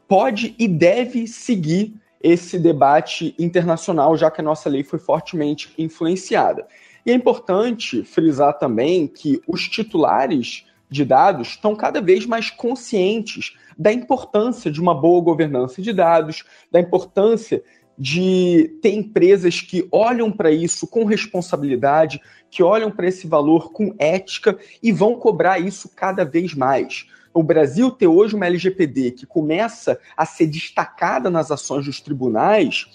pode 0.07 0.55
e 0.59 0.67
deve 0.67 1.27
seguir 1.27 1.93
esse 2.21 2.59
debate 2.59 3.33
internacional, 3.39 4.17
já 4.17 4.29
que 4.29 4.41
a 4.41 4.43
nossa 4.43 4.69
lei 4.69 4.83
foi 4.83 4.99
fortemente 4.99 5.73
influenciada. 5.77 6.67
E 7.05 7.11
é 7.11 7.13
importante 7.13 8.03
frisar 8.03 8.57
também 8.57 9.07
que 9.07 9.41
os 9.47 9.67
titulares 9.69 10.65
de 10.89 11.05
dados 11.05 11.49
estão 11.49 11.75
cada 11.75 12.01
vez 12.01 12.25
mais 12.25 12.49
conscientes 12.49 13.55
da 13.77 13.93
importância 13.93 14.69
de 14.69 14.81
uma 14.81 14.93
boa 14.93 15.21
governança 15.21 15.81
de 15.81 15.93
dados, 15.93 16.43
da 16.69 16.79
importância 16.79 17.63
de 17.99 18.79
ter 18.81 18.93
empresas 18.93 19.59
que 19.59 19.85
olham 19.91 20.31
para 20.31 20.49
isso 20.49 20.87
com 20.87 21.03
responsabilidade, 21.03 22.21
que 22.49 22.63
olham 22.63 22.89
para 22.89 23.07
esse 23.07 23.27
valor 23.27 23.73
com 23.73 23.93
ética 23.99 24.57
e 24.81 24.89
vão 24.93 25.15
cobrar 25.15 25.59
isso 25.59 25.91
cada 25.93 26.23
vez 26.23 26.53
mais. 26.53 27.07
O 27.33 27.43
Brasil 27.43 27.91
ter 27.91 28.07
hoje 28.07 28.35
uma 28.35 28.45
LGPD 28.45 29.11
que 29.11 29.25
começa 29.25 29.99
a 30.15 30.25
ser 30.25 30.47
destacada 30.47 31.29
nas 31.29 31.51
ações 31.51 31.85
dos 31.85 31.99
tribunais 31.99 32.87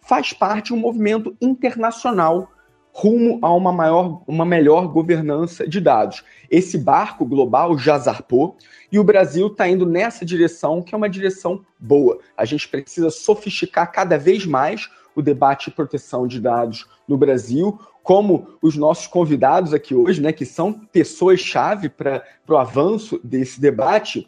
faz 0.00 0.32
parte 0.32 0.66
de 0.66 0.74
um 0.74 0.78
movimento 0.78 1.36
internacional 1.40 2.50
rumo 2.98 3.38
a 3.42 3.52
uma, 3.52 3.70
maior, 3.70 4.22
uma 4.26 4.46
melhor 4.46 4.88
governança 4.88 5.68
de 5.68 5.82
dados. 5.82 6.24
Esse 6.50 6.78
barco 6.78 7.26
global 7.26 7.76
já 7.76 7.98
zarpou 7.98 8.56
e 8.90 8.98
o 8.98 9.04
Brasil 9.04 9.48
está 9.48 9.68
indo 9.68 9.84
nessa 9.84 10.24
direção, 10.24 10.80
que 10.80 10.94
é 10.94 10.96
uma 10.96 11.08
direção 11.08 11.62
boa. 11.78 12.20
A 12.34 12.46
gente 12.46 12.66
precisa 12.66 13.10
sofisticar 13.10 13.92
cada 13.92 14.16
vez 14.16 14.46
mais 14.46 14.88
o 15.14 15.20
debate 15.20 15.68
de 15.68 15.76
proteção 15.76 16.26
de 16.26 16.40
dados 16.40 16.86
no 17.06 17.18
Brasil, 17.18 17.78
como 18.02 18.48
os 18.62 18.78
nossos 18.78 19.06
convidados 19.06 19.74
aqui 19.74 19.94
hoje, 19.94 20.22
né, 20.22 20.32
que 20.32 20.46
são 20.46 20.72
pessoas-chave 20.72 21.90
para 21.90 22.24
o 22.48 22.56
avanço 22.56 23.20
desse 23.22 23.60
debate, 23.60 24.26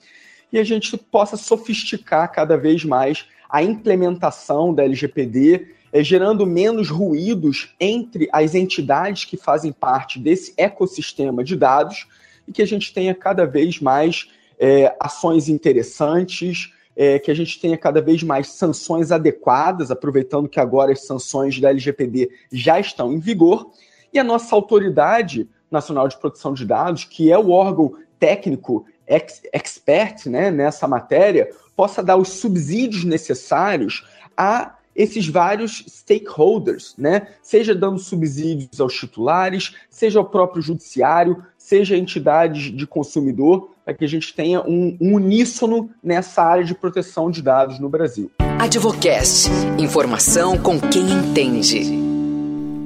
e 0.52 0.58
a 0.58 0.64
gente 0.64 0.94
possa 0.98 1.38
sofisticar 1.38 2.30
cada 2.30 2.58
vez 2.58 2.84
mais 2.84 3.26
a 3.48 3.62
implementação 3.62 4.74
da 4.74 4.84
LGPD 4.84 5.77
é, 5.92 6.02
gerando 6.02 6.46
menos 6.46 6.88
ruídos 6.88 7.74
entre 7.80 8.28
as 8.32 8.54
entidades 8.54 9.24
que 9.24 9.36
fazem 9.36 9.72
parte 9.72 10.18
desse 10.18 10.52
ecossistema 10.56 11.42
de 11.42 11.56
dados 11.56 12.06
e 12.46 12.52
que 12.52 12.62
a 12.62 12.66
gente 12.66 12.92
tenha 12.92 13.14
cada 13.14 13.44
vez 13.44 13.80
mais 13.80 14.30
é, 14.58 14.94
ações 15.00 15.48
interessantes, 15.48 16.72
é, 16.96 17.18
que 17.18 17.30
a 17.30 17.34
gente 17.34 17.60
tenha 17.60 17.78
cada 17.78 18.00
vez 18.00 18.22
mais 18.22 18.48
sanções 18.48 19.12
adequadas, 19.12 19.90
aproveitando 19.90 20.48
que 20.48 20.58
agora 20.58 20.92
as 20.92 21.06
sanções 21.06 21.60
da 21.60 21.70
LGPD 21.70 22.30
já 22.50 22.80
estão 22.80 23.12
em 23.12 23.20
vigor, 23.20 23.70
e 24.12 24.18
a 24.18 24.24
nossa 24.24 24.54
autoridade 24.54 25.48
nacional 25.70 26.08
de 26.08 26.16
proteção 26.16 26.54
de 26.54 26.64
dados, 26.64 27.04
que 27.04 27.30
é 27.30 27.38
o 27.38 27.50
órgão 27.50 27.94
técnico 28.18 28.86
ex 29.06 29.42
expert 29.52 30.26
né, 30.26 30.50
nessa 30.50 30.88
matéria, 30.88 31.50
possa 31.76 32.02
dar 32.02 32.16
os 32.16 32.28
subsídios 32.30 33.04
necessários 33.04 34.06
a 34.36 34.77
esses 34.98 35.28
vários 35.28 35.84
stakeholders, 35.88 36.94
né? 36.98 37.28
Seja 37.40 37.72
dando 37.72 38.00
subsídios 38.00 38.80
aos 38.80 38.92
titulares, 38.94 39.76
seja 39.88 40.18
ao 40.18 40.24
próprio 40.24 40.60
judiciário, 40.60 41.40
seja 41.56 41.96
entidades 41.96 42.76
de 42.76 42.84
consumidor, 42.84 43.70
para 43.84 43.94
que 43.94 44.04
a 44.04 44.08
gente 44.08 44.34
tenha 44.34 44.60
um, 44.62 44.98
um 45.00 45.14
uníssono 45.14 45.88
nessa 46.02 46.42
área 46.42 46.64
de 46.64 46.74
proteção 46.74 47.30
de 47.30 47.40
dados 47.40 47.78
no 47.78 47.88
Brasil. 47.88 48.30
Advocast. 48.58 49.48
Informação 49.78 50.58
com 50.58 50.80
quem 50.80 51.08
entende. 51.08 52.07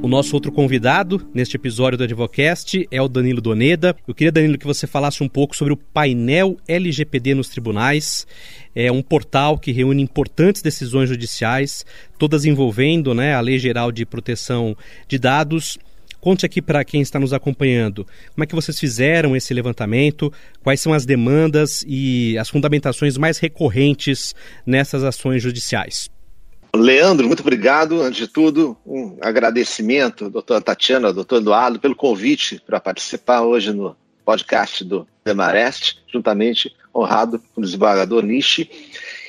O 0.02 0.08
nosso 0.08 0.34
outro 0.34 0.50
convidado 0.50 1.24
neste 1.32 1.56
episódio 1.56 1.96
do 1.96 2.02
Advocast 2.02 2.88
é 2.90 3.00
o 3.00 3.06
Danilo 3.06 3.40
Doneda. 3.40 3.94
Eu 4.06 4.12
queria, 4.12 4.32
Danilo, 4.32 4.58
que 4.58 4.66
você 4.66 4.84
falasse 4.84 5.22
um 5.22 5.28
pouco 5.28 5.56
sobre 5.56 5.72
o 5.72 5.76
painel 5.76 6.56
LGPD 6.66 7.36
nos 7.36 7.48
tribunais. 7.48 8.26
É 8.74 8.90
um 8.90 9.00
portal 9.00 9.56
que 9.56 9.70
reúne 9.70 10.02
importantes 10.02 10.60
decisões 10.60 11.08
judiciais, 11.08 11.86
todas 12.18 12.44
envolvendo 12.44 13.14
né, 13.14 13.32
a 13.32 13.40
Lei 13.40 13.60
Geral 13.60 13.92
de 13.92 14.04
Proteção 14.04 14.76
de 15.06 15.20
Dados. 15.20 15.78
Conte 16.20 16.44
aqui 16.44 16.60
para 16.60 16.84
quem 16.84 17.00
está 17.00 17.20
nos 17.20 17.32
acompanhando 17.32 18.04
como 18.34 18.42
é 18.42 18.46
que 18.46 18.56
vocês 18.56 18.80
fizeram 18.80 19.36
esse 19.36 19.54
levantamento, 19.54 20.32
quais 20.64 20.80
são 20.80 20.92
as 20.92 21.06
demandas 21.06 21.84
e 21.86 22.36
as 22.38 22.50
fundamentações 22.50 23.16
mais 23.16 23.38
recorrentes 23.38 24.34
nessas 24.66 25.04
ações 25.04 25.40
judiciais. 25.40 26.11
Leandro, 26.74 27.26
muito 27.26 27.40
obrigado. 27.40 28.00
Antes 28.00 28.20
de 28.20 28.28
tudo, 28.28 28.76
um 28.86 29.18
agradecimento, 29.20 30.30
doutora 30.30 30.60
Tatiana, 30.60 31.12
doutor 31.12 31.40
Eduardo, 31.40 31.78
pelo 31.78 31.94
convite 31.94 32.60
para 32.64 32.80
participar 32.80 33.42
hoje 33.42 33.72
no 33.72 33.94
podcast 34.24 34.82
do 34.82 35.06
Demarest, 35.22 35.98
juntamente 36.10 36.74
honrado 36.94 37.38
com 37.54 37.60
o 37.60 37.64
desembargador 37.64 38.22
Nishi. 38.22 38.70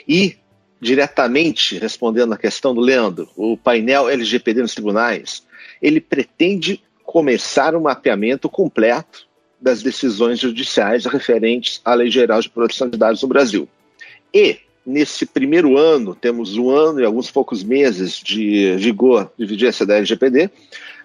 E, 0.07 0.37
diretamente 0.79 1.77
respondendo 1.77 2.33
à 2.33 2.37
questão 2.37 2.73
do 2.73 2.79
Leandro, 2.79 3.29
o 3.35 3.57
painel 3.57 4.09
LGPD 4.09 4.61
nos 4.61 4.73
tribunais, 4.73 5.45
ele 5.81 5.99
pretende 5.99 6.81
começar 7.03 7.75
um 7.75 7.81
mapeamento 7.81 8.47
completo 8.47 9.27
das 9.61 9.83
decisões 9.83 10.39
judiciais 10.39 11.05
referentes 11.05 11.81
à 11.83 11.93
Lei 11.93 12.09
Geral 12.09 12.41
de 12.41 12.49
Proteção 12.49 12.89
de 12.89 12.97
Dados 12.97 13.21
no 13.21 13.27
Brasil. 13.27 13.67
E, 14.33 14.59
nesse 14.85 15.25
primeiro 15.25 15.77
ano, 15.77 16.15
temos 16.15 16.57
um 16.57 16.69
ano 16.69 16.99
e 16.99 17.05
alguns 17.05 17.31
poucos 17.31 17.63
meses 17.63 18.17
de 18.17 18.75
vigor 18.77 19.31
de 19.37 19.45
vigência 19.45 19.85
da 19.85 19.95
LGPD, 19.97 20.49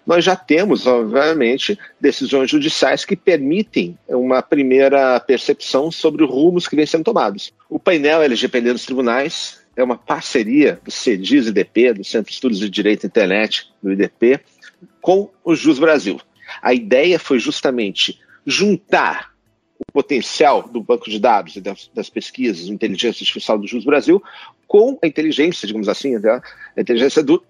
nós 0.07 0.25
já 0.25 0.35
temos, 0.35 0.87
obviamente, 0.87 1.79
decisões 2.01 2.51
judiciais 2.51 3.05
que 3.05 3.15
permitem 3.15 3.99
uma 4.09 4.41
primeira 4.41 5.21
percepção 5.21 5.91
sobre 5.91 6.25
os 6.25 6.31
rumos 6.31 6.67
que 6.67 6.75
vêm 6.75 6.87
sendo 6.87 7.05
tomados. 7.05 7.53
O 7.69 7.79
painel 7.79 8.23
LGPD 8.23 8.73
dos 8.73 8.87
tribunais 8.87 9.61
é 9.77 9.85
uma 9.85 9.99
parceria 9.99 10.81
do 10.83 10.91
CEDIS 10.91 11.49
IDP, 11.49 11.93
do 11.93 12.05
Centro 12.05 12.31
de 12.31 12.33
Estudos 12.33 12.59
de 12.59 12.71
Direito 12.71 13.05
e 13.05 13.07
Internet, 13.07 13.71
do 13.83 13.93
IDP, 13.93 14.41
com 15.01 15.31
o 15.45 15.55
Jus 15.55 15.79
Brasil. 15.79 16.19
A 16.63 16.73
ideia 16.73 17.19
foi 17.19 17.39
justamente 17.39 18.19
juntar 18.47 19.35
o 19.79 19.93
potencial 19.93 20.69
do 20.69 20.83
banco 20.83 21.09
de 21.09 21.19
dados 21.19 21.57
e 21.57 21.61
das, 21.61 21.91
das 21.95 22.11
pesquisas, 22.11 22.69
a 22.69 22.73
inteligência 22.73 23.23
artificial 23.23 23.59
do 23.59 23.67
Jus 23.67 23.85
Brasil, 23.85 24.23
com 24.67 24.99
a 25.03 25.07
inteligência, 25.07 25.67
digamos 25.67 25.89
assim, 25.89 26.19
né, 26.19 26.41
a 26.77 26.81
inteligência 26.81 27.23
do, 27.23 27.43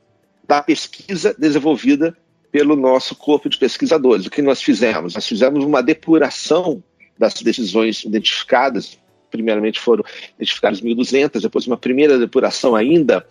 da 0.46 0.62
pesquisa 0.62 1.34
desenvolvida 1.38 2.16
pelo 2.52 2.76
nosso 2.76 3.14
corpo 3.14 3.48
de 3.48 3.58
pesquisadores. 3.58 4.26
O 4.26 4.30
que 4.30 4.42
nós 4.42 4.62
fizemos? 4.62 5.14
Nós 5.14 5.26
fizemos 5.26 5.64
uma 5.64 5.82
depuração 5.82 6.82
das 7.18 7.34
decisões 7.34 8.04
identificadas 8.04 8.98
primeiramente 9.30 9.80
foram 9.80 10.04
identificadas 10.36 10.80
1.200, 10.80 11.40
depois 11.40 11.66
uma 11.66 11.76
primeira 11.76 12.18
depuração 12.18 12.74
ainda, 12.74 13.26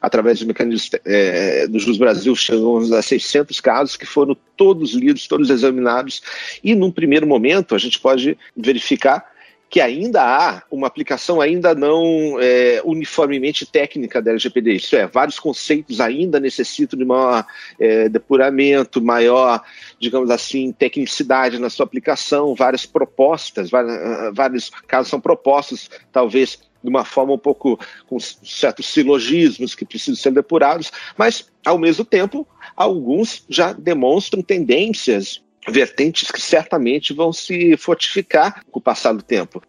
através 0.00 0.40
do 0.40 0.46
mecanismo 0.46 0.98
é, 1.04 1.66
do 1.66 1.78
Jus 1.78 1.98
Brasil, 1.98 2.34
chegamos 2.36 2.92
a 2.92 3.02
600 3.02 3.60
casos 3.60 3.96
que 3.96 4.06
foram 4.06 4.36
todos 4.56 4.92
lidos, 4.92 5.26
todos 5.26 5.50
examinados, 5.50 6.22
e 6.62 6.74
num 6.74 6.90
primeiro 6.90 7.26
momento 7.26 7.74
a 7.74 7.78
gente 7.78 7.98
pode 7.98 8.36
verificar 8.56 9.31
que 9.72 9.80
ainda 9.80 10.22
há 10.22 10.62
uma 10.70 10.86
aplicação 10.86 11.40
ainda 11.40 11.74
não 11.74 12.38
é, 12.38 12.82
uniformemente 12.84 13.64
técnica 13.64 14.20
da 14.20 14.32
LGPD. 14.32 14.74
Isso 14.74 14.94
é, 14.94 15.06
vários 15.06 15.40
conceitos 15.40 15.98
ainda 15.98 16.38
necessitam 16.38 16.98
de 16.98 17.06
maior 17.06 17.46
é, 17.80 18.06
depuramento, 18.06 19.02
maior, 19.02 19.62
digamos 19.98 20.28
assim, 20.28 20.72
tecnicidade 20.72 21.58
na 21.58 21.70
sua 21.70 21.86
aplicação, 21.86 22.54
várias 22.54 22.84
propostas, 22.84 23.70
vários, 23.70 23.96
vários 24.34 24.70
casos 24.86 25.08
são 25.08 25.18
propostos, 25.18 25.88
talvez 26.12 26.58
de 26.84 26.90
uma 26.90 27.02
forma 27.02 27.32
um 27.32 27.38
pouco 27.38 27.80
com 28.06 28.20
certos 28.20 28.88
silogismos 28.88 29.74
que 29.74 29.86
precisam 29.86 30.16
ser 30.16 30.32
depurados, 30.32 30.92
mas, 31.16 31.50
ao 31.64 31.78
mesmo 31.78 32.04
tempo, 32.04 32.46
alguns 32.76 33.46
já 33.48 33.72
demonstram 33.72 34.42
tendências 34.42 35.40
vertentes 35.68 36.30
que 36.30 36.40
certamente 36.40 37.12
vão 37.12 37.32
se 37.32 37.76
fortificar 37.76 38.64
com 38.70 38.78
o 38.78 38.82
passar 38.82 39.12
do 39.12 39.22
tempo. 39.22 39.62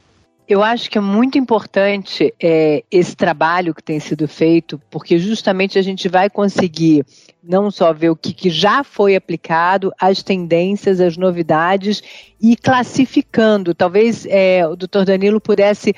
Eu 0.48 0.62
acho 0.62 0.90
que 0.90 0.98
é 0.98 1.02
muito 1.02 1.38
importante 1.38 2.34
é, 2.40 2.84
esse 2.92 3.16
trabalho 3.16 3.74
que 3.74 3.82
tem 3.82 4.00
sido 4.00 4.28
feito, 4.28 4.80
porque 4.92 5.18
justamente 5.18 5.80
a 5.80 5.82
gente 5.82 6.10
vai 6.10 6.30
conseguir 6.30 7.06
não 7.42 7.72
só 7.72 7.94
ver 7.94 8.10
o 8.10 8.16
que, 8.16 8.34
que, 8.34 8.50
já 8.50 8.84
foi 8.84 9.16
aplicado, 9.16 9.92
as 10.00 10.22
tendências, 10.22 11.00
as 11.00 11.16
novidades 11.16 12.04
e 12.42 12.58
classificando. 12.58 13.74
Talvez 13.74 14.26
é, 14.26 14.68
o 14.68 14.76
doutor 14.76 15.06
Danilo 15.06 15.40
pudesse 15.40 15.96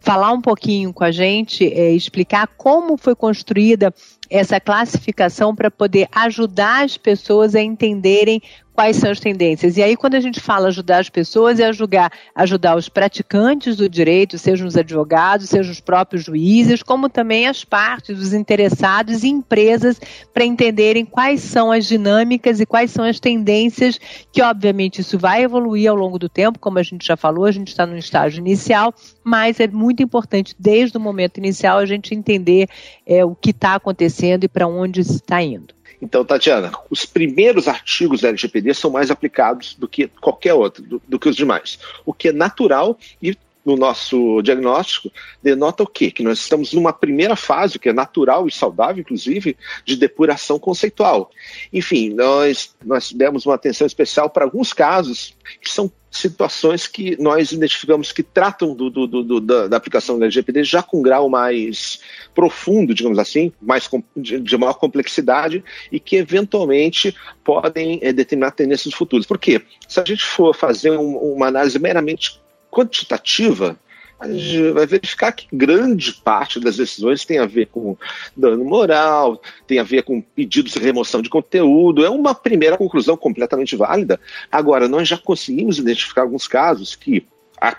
falar 0.00 0.32
um 0.32 0.40
pouquinho 0.40 0.92
com 0.92 1.02
a 1.02 1.10
gente, 1.10 1.66
é, 1.66 1.90
explicar 1.90 2.46
como 2.56 2.96
foi 2.96 3.16
construída 3.16 3.92
essa 4.30 4.60
classificação 4.60 5.54
para 5.54 5.70
poder 5.70 6.08
ajudar 6.12 6.84
as 6.84 6.96
pessoas 6.96 7.54
a 7.54 7.62
entenderem 7.62 8.42
quais 8.78 8.96
são 8.96 9.10
as 9.10 9.18
tendências. 9.18 9.76
E 9.76 9.82
aí, 9.82 9.96
quando 9.96 10.14
a 10.14 10.20
gente 10.20 10.38
fala 10.38 10.68
ajudar 10.68 10.98
as 10.98 11.08
pessoas, 11.08 11.58
é 11.58 11.66
ajudar, 11.66 12.12
ajudar 12.32 12.76
os 12.76 12.88
praticantes 12.88 13.74
do 13.74 13.88
direito, 13.88 14.38
sejam 14.38 14.68
os 14.68 14.76
advogados, 14.76 15.48
sejam 15.48 15.72
os 15.72 15.80
próprios 15.80 16.22
juízes, 16.22 16.80
como 16.80 17.08
também 17.08 17.48
as 17.48 17.64
partes, 17.64 18.16
os 18.16 18.32
interessados 18.32 19.24
e 19.24 19.28
empresas, 19.28 20.00
para 20.32 20.44
entenderem 20.44 21.04
quais 21.04 21.40
são 21.40 21.72
as 21.72 21.86
dinâmicas 21.86 22.60
e 22.60 22.66
quais 22.66 22.92
são 22.92 23.04
as 23.04 23.18
tendências, 23.18 23.98
que 24.32 24.40
obviamente 24.40 25.00
isso 25.00 25.18
vai 25.18 25.42
evoluir 25.42 25.90
ao 25.90 25.96
longo 25.96 26.16
do 26.16 26.28
tempo, 26.28 26.60
como 26.60 26.78
a 26.78 26.82
gente 26.84 27.04
já 27.04 27.16
falou, 27.16 27.46
a 27.46 27.50
gente 27.50 27.68
está 27.68 27.84
no 27.84 27.98
estágio 27.98 28.38
inicial, 28.38 28.94
mas 29.24 29.58
é 29.58 29.66
muito 29.66 30.04
importante, 30.04 30.54
desde 30.56 30.96
o 30.96 31.00
momento 31.00 31.38
inicial, 31.38 31.78
a 31.78 31.86
gente 31.86 32.14
entender 32.14 32.68
é, 33.04 33.24
o 33.24 33.34
que 33.34 33.50
está 33.50 33.74
acontecendo 33.74 34.17
e 34.26 34.48
para 34.48 34.66
onde 34.66 35.00
está 35.00 35.42
indo. 35.42 35.74
Então, 36.00 36.24
Tatiana, 36.24 36.70
os 36.88 37.04
primeiros 37.04 37.66
artigos 37.66 38.20
da 38.20 38.28
LGPD 38.28 38.72
são 38.72 38.90
mais 38.90 39.10
aplicados 39.10 39.74
do 39.74 39.88
que 39.88 40.06
qualquer 40.20 40.54
outro, 40.54 40.82
do, 40.82 41.02
do 41.06 41.18
que 41.18 41.28
os 41.28 41.34
demais. 41.34 41.78
O 42.06 42.12
que 42.12 42.28
é 42.28 42.32
natural 42.32 42.96
e 43.20 43.36
no 43.64 43.76
nosso 43.76 44.40
diagnóstico 44.42 45.10
denota 45.42 45.82
o 45.82 45.86
quê? 45.86 46.10
Que 46.10 46.22
nós 46.22 46.38
estamos 46.38 46.72
numa 46.72 46.92
primeira 46.92 47.36
fase, 47.36 47.78
que 47.78 47.88
é 47.88 47.92
natural 47.92 48.46
e 48.46 48.52
saudável, 48.52 49.00
inclusive, 49.00 49.56
de 49.84 49.96
depuração 49.96 50.58
conceitual. 50.58 51.30
Enfim, 51.72 52.10
nós, 52.14 52.74
nós 52.84 53.12
demos 53.12 53.44
uma 53.44 53.54
atenção 53.54 53.86
especial 53.86 54.30
para 54.30 54.44
alguns 54.44 54.72
casos 54.72 55.36
que 55.60 55.70
são 55.70 55.90
situações 56.10 56.86
que 56.86 57.20
nós 57.20 57.52
identificamos 57.52 58.12
que 58.12 58.22
tratam 58.22 58.74
do, 58.74 58.88
do, 58.88 59.06
do, 59.06 59.40
da, 59.40 59.68
da, 59.68 59.76
aplicação 59.76 60.18
da 60.18 60.24
LGPD 60.24 60.64
já 60.64 60.82
com 60.82 61.02
grau 61.02 61.28
mais 61.28 62.00
profundo, 62.34 62.94
digamos 62.94 63.18
assim, 63.18 63.52
mais 63.60 63.88
de, 64.16 64.40
de 64.40 64.56
maior 64.56 64.74
complexidade 64.74 65.62
e 65.92 66.00
que 66.00 66.16
eventualmente 66.16 67.14
podem 67.44 67.98
é, 68.02 68.12
determinar 68.12 68.52
tendências 68.52 68.94
futuras. 68.94 69.26
Por 69.26 69.38
quê? 69.38 69.60
Se 69.86 70.00
a 70.00 70.04
gente 70.04 70.24
for 70.24 70.54
fazer 70.54 70.92
um, 70.92 71.16
uma 71.16 71.48
análise 71.48 71.78
meramente 71.78 72.40
quantitativa, 72.70 73.78
a 74.18 74.28
gente 74.28 74.72
vai 74.72 74.84
verificar 74.84 75.30
que 75.30 75.46
grande 75.52 76.12
parte 76.12 76.58
das 76.58 76.76
decisões 76.76 77.24
tem 77.24 77.38
a 77.38 77.46
ver 77.46 77.66
com 77.66 77.96
dano 78.36 78.64
moral, 78.64 79.40
tem 79.66 79.78
a 79.78 79.84
ver 79.84 80.02
com 80.02 80.20
pedidos 80.20 80.72
de 80.72 80.80
remoção 80.80 81.22
de 81.22 81.30
conteúdo. 81.30 82.04
É 82.04 82.10
uma 82.10 82.34
primeira 82.34 82.76
conclusão 82.76 83.16
completamente 83.16 83.76
válida. 83.76 84.18
Agora, 84.50 84.88
nós 84.88 85.06
já 85.06 85.16
conseguimos 85.16 85.78
identificar 85.78 86.22
alguns 86.22 86.48
casos 86.48 86.96
que 86.96 87.24
a 87.60 87.76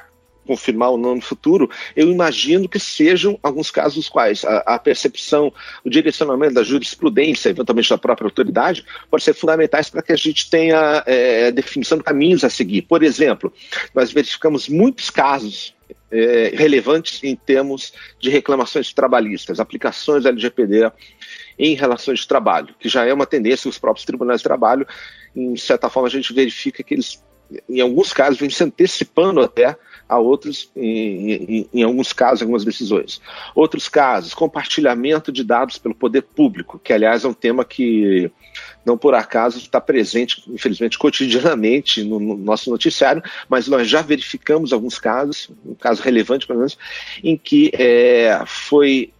confirmar 0.49 0.89
ou 0.89 0.97
não 0.97 1.13
no 1.13 1.21
futuro, 1.21 1.69
eu 1.95 2.09
imagino 2.09 2.67
que 2.67 2.79
sejam 2.79 3.37
alguns 3.43 3.69
casos 3.69 4.09
quais 4.09 4.43
a, 4.43 4.57
a, 4.65 4.79
percepção, 4.79 5.53
o 5.85 5.89
direcionamento 5.91 6.55
da 6.55 6.63
jurisprudência, 6.63 7.49
eventualmente 7.49 7.91
da 7.91 7.99
própria 7.99 8.25
autoridade, 8.25 8.83
pode 9.11 9.23
ser 9.23 9.35
fundamentais 9.35 9.91
para 9.91 10.01
que 10.01 10.11
a 10.11 10.15
gente 10.15 10.49
tenha 10.49 11.03
é, 11.05 11.51
definição 11.51 11.99
de 11.99 12.03
caminhos 12.03 12.43
a 12.43 12.49
seguir. 12.49 12.81
Por 12.81 13.03
exemplo, 13.03 13.53
nós 13.93 14.11
verificamos 14.11 14.67
muitos 14.67 15.11
casos 15.11 15.75
é, 16.11 16.51
relevantes 16.55 17.23
em 17.23 17.35
termos 17.35 17.93
de 18.19 18.31
reclamações 18.31 18.91
trabalhistas, 18.91 19.59
aplicações 19.59 20.23
da 20.23 20.31
LGPD 20.31 20.91
em 21.59 21.75
relações 21.75 22.21
de 22.21 22.27
trabalho, 22.27 22.73
que 22.79 22.89
já 22.89 23.05
é 23.05 23.13
uma 23.13 23.27
tendência, 23.27 23.69
os 23.69 23.77
próprios 23.77 24.05
tribunais 24.05 24.39
de 24.39 24.45
trabalho, 24.45 24.87
em 25.35 25.55
certa 25.55 25.89
forma, 25.89 26.07
a 26.07 26.11
gente 26.11 26.33
verifica 26.33 26.81
que 26.81 26.95
eles, 26.95 27.23
em 27.67 27.81
alguns 27.81 28.13
casos, 28.13 28.39
vêm 28.39 28.49
se 28.49 28.63
antecipando 28.63 29.41
até 29.41 29.77
a 30.07 30.17
outros, 30.17 30.71
em, 30.75 31.33
em, 31.33 31.69
em, 31.71 31.83
alguns 31.83 32.11
casos, 32.11 32.41
algumas 32.41 32.65
decisões. 32.65 33.21
Outros 33.53 33.87
casos, 33.87 34.33
compartilhamento 34.33 35.31
de 35.31 35.43
dados 35.43 35.77
pelo 35.77 35.93
poder 35.93 36.23
público, 36.23 36.79
que, 36.83 36.91
aliás, 36.91 37.23
é 37.23 37.27
um 37.27 37.33
tema 37.33 37.63
que, 37.63 38.31
não 38.83 38.97
por 38.97 39.13
acaso, 39.13 39.59
está 39.59 39.79
presente, 39.79 40.43
infelizmente, 40.47 40.97
cotidianamente 40.97 42.03
no, 42.03 42.19
no 42.19 42.35
nosso 42.37 42.71
noticiário, 42.71 43.21
mas 43.47 43.67
nós 43.67 43.87
já 43.87 44.01
verificamos 44.01 44.73
alguns 44.73 44.97
casos, 44.97 45.51
um 45.63 45.75
caso 45.75 46.01
relevante, 46.01 46.47
pelo 46.47 46.59
menos, 46.59 46.77
em 47.23 47.37
que 47.37 47.71
é, 47.75 48.41
foi 48.47 49.13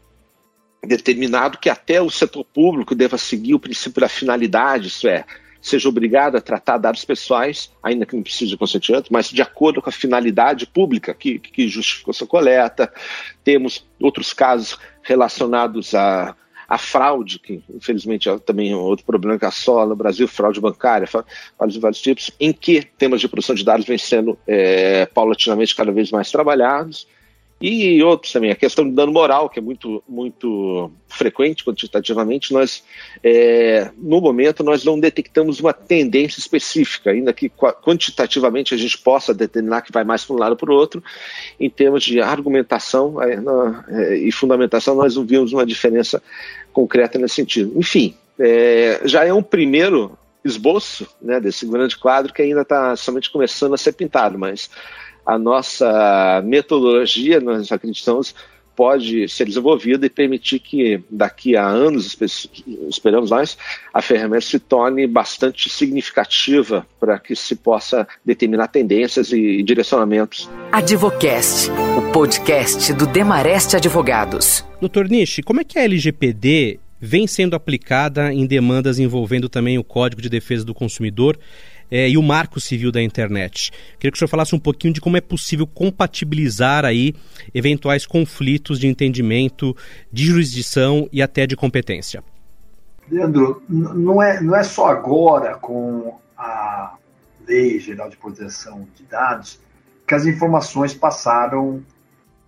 determinado 0.84 1.58
que 1.58 1.70
até 1.70 2.02
o 2.02 2.10
setor 2.10 2.44
público 2.46 2.96
deva 2.96 3.18
seguir 3.18 3.54
o 3.54 3.60
princípio 3.60 4.02
da 4.02 4.10
finalidade, 4.10 4.88
isso 4.88 5.08
é, 5.08 5.26
seja 5.62 5.90
obrigado 5.90 6.38
a 6.38 6.42
tratar 6.42 6.78
dados 6.78 7.04
pessoais, 7.04 7.72
ainda 7.84 8.06
que 8.06 8.16
não 8.16 8.24
precise 8.24 8.52
de 8.52 8.58
consentimento, 8.58 9.12
mas 9.12 9.30
de 9.30 9.42
acordo 9.42 9.82
com 9.82 9.90
a 9.90 9.94
finalidade 9.94 10.66
pública 10.66 11.14
que, 11.14 11.40
que 11.40 11.68
justificou 11.68 12.14
sua 12.14 12.28
coleta. 12.28 12.92
Temos 13.44 13.86
outros 14.00 14.34
casos 14.34 14.78
relacionados 15.04 15.94
a 15.94 16.36
a 16.70 16.78
fraude, 16.78 17.40
que 17.40 17.64
infelizmente 17.74 18.30
é 18.30 18.38
também 18.38 18.76
outro 18.76 19.04
problema 19.04 19.40
que 19.40 19.46
assola 19.46 19.88
no 19.88 19.96
Brasil, 19.96 20.28
fraude 20.28 20.62
bancária, 20.62 21.10
vários 21.58 21.78
vários 21.78 22.00
tipos, 22.00 22.30
em 22.40 22.54
que 22.54 22.84
temas 22.84 23.20
de 23.20 23.28
produção 23.28 23.56
de 23.56 23.66
dados 23.66 23.88
vêm 23.88 23.98
sendo 23.98 24.38
é, 24.46 25.08
paulatinamente 25.08 25.76
cada 25.76 25.92
vez 25.92 26.12
mais 26.12 26.30
trabalhados. 26.30 27.08
E 27.62 28.02
outros 28.02 28.32
também, 28.32 28.52
a 28.52 28.56
questão 28.56 28.88
do 28.88 28.96
dano 28.96 29.12
moral, 29.12 29.50
que 29.50 29.60
é 29.60 29.62
muito, 29.62 30.02
muito 30.08 30.90
frequente 31.10 31.66
quantitativamente, 31.66 32.54
nós, 32.54 32.82
é, 33.22 33.92
no 33.98 34.22
momento, 34.22 34.64
nós 34.64 34.86
não 34.86 34.98
detectamos 34.98 35.60
uma 35.60 35.74
tendência 35.74 36.40
específica, 36.40 37.12
ainda 37.12 37.34
que 37.34 37.52
quantitativamente 37.84 38.74
a 38.74 38.78
gente 38.78 38.98
possa 38.98 39.34
determinar 39.34 39.82
que 39.82 39.92
vai 39.92 40.06
mais 40.06 40.24
para 40.24 40.36
um 40.36 40.40
lado 40.40 40.52
ou 40.52 40.58
para 40.58 40.72
o 40.72 40.76
outro, 40.76 41.04
em 41.60 41.70
termos 41.70 42.04
de 42.04 42.22
argumentação 42.22 43.22
é, 43.22 43.36
na, 43.36 43.84
é, 43.90 44.16
e 44.16 44.32
fundamentação, 44.32 44.96
nós 44.96 45.18
não 45.18 45.26
vimos 45.26 45.52
uma 45.52 45.66
diferença 45.66 46.24
concreta 46.72 47.20
nesse 47.20 47.36
sentido. 47.36 47.74
Enfim, 47.76 48.16
é, 48.40 49.02
já 49.04 49.26
é 49.26 49.34
um 49.34 49.44
primeiro 49.44 50.18
esboço 50.46 51.06
né, 51.22 51.42
desse 51.42 51.66
grande 51.66 51.98
quadro 51.98 52.34
que 52.34 52.42
ainda 52.42 52.62
está 52.62 52.96
somente 52.96 53.30
começando 53.30 53.74
a 53.74 53.78
ser 53.78 53.92
pintado, 53.92 54.40
mas 54.40 54.70
a 55.30 55.38
nossa 55.38 56.42
metodologia, 56.44 57.40
nós 57.40 57.72
acreditamos, 57.72 58.34
pode 58.76 59.28
ser 59.30 59.46
desenvolvida 59.46 60.08
e 60.08 60.10
permitir 60.10 60.58
que 60.58 61.04
daqui 61.08 61.56
a 61.56 61.68
anos, 61.68 62.18
esperamos 62.90 63.30
nós, 63.30 63.56
a 63.94 64.02
ferramenta 64.02 64.46
se 64.46 64.58
torne 64.58 65.06
bastante 65.06 65.70
significativa 65.70 66.88
para 67.00 67.20
que 67.20 67.36
se 67.36 67.56
possa 67.56 68.08
determinar 68.26 68.70
tendências 68.70 69.32
e 69.32 69.62
direcionamentos. 69.62 70.50
Advocast, 70.72 71.70
o 71.96 72.12
podcast 72.12 72.92
do 72.94 73.06
Demareste 73.06 73.76
Advogados. 73.76 74.66
Doutor 74.82 75.08
Nishi, 75.08 75.44
como 75.44 75.62
é 75.62 75.64
que 75.64 75.78
a 75.78 75.84
LGPD 75.84 76.80
vem 77.00 77.28
sendo 77.28 77.56
aplicada 77.56 78.34
em 78.34 78.48
demandas 78.48 78.98
envolvendo 78.98 79.48
também 79.48 79.78
o 79.78 79.84
Código 79.84 80.22
de 80.22 80.30
Defesa 80.30 80.66
do 80.66 80.74
Consumidor 80.74 81.38
é, 81.92 82.10
e 82.10 82.18
o 82.18 82.24
marco 82.24 82.60
civil 82.60 82.92
da 82.92 83.02
internet. 83.02 83.72
Queria 83.98 84.12
que 84.12 84.16
o 84.16 84.20
senhor 84.20 84.30
falasse 84.30 84.56
um 84.56 84.60
pouquinho 84.60 84.94
de 84.94 85.02
como 85.02 85.18
é 85.18 85.22
possível 85.22 85.66
compatibilizar 85.66 86.86
aí 86.86 87.16
eventuais 87.54 88.06
conflitos 88.06 88.80
de 88.80 88.88
entendimento, 88.88 89.76
de 90.12 90.26
jurisdição 90.26 91.10
e 91.12 91.22
até 91.22 91.48
de 91.48 91.56
competência. 91.56 92.24
Leandro, 93.10 93.64
não 93.68 94.22
é, 94.22 94.40
não 94.40 94.56
é 94.56 94.64
só 94.64 94.88
agora 94.88 95.56
com 95.56 96.20
a 96.38 96.96
Lei 97.48 97.80
Geral 97.80 98.10
de 98.10 98.18
Proteção 98.18 98.88
de 98.96 99.04
Dados 99.04 99.60
que 100.06 100.16
as 100.16 100.26
informações 100.26 100.94
passaram, 100.94 101.84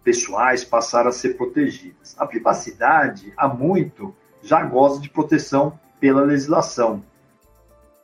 pessoais, 0.03 0.63
passaram 0.63 1.09
a 1.09 1.11
ser 1.11 1.37
protegidas. 1.37 2.15
A 2.17 2.25
privacidade, 2.25 3.31
há 3.37 3.47
muito, 3.47 4.15
já 4.41 4.63
goza 4.63 4.99
de 4.99 5.07
proteção 5.07 5.79
pela 5.99 6.23
legislação 6.23 7.03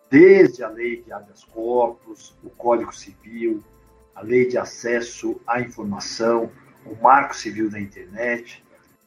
desde 0.09 0.63
a 0.63 0.69
lei 0.69 1.01
de 1.01 1.11
habeas 1.11 1.43
corpus, 1.43 2.35
o 2.43 2.49
Código 2.49 2.93
Civil, 2.93 3.63
a 4.15 4.21
lei 4.21 4.47
de 4.47 4.57
acesso 4.57 5.39
à 5.45 5.61
informação, 5.61 6.49
o 6.85 6.95
Marco 7.01 7.35
Civil 7.35 7.69
da 7.69 7.79
Internet, 7.79 8.63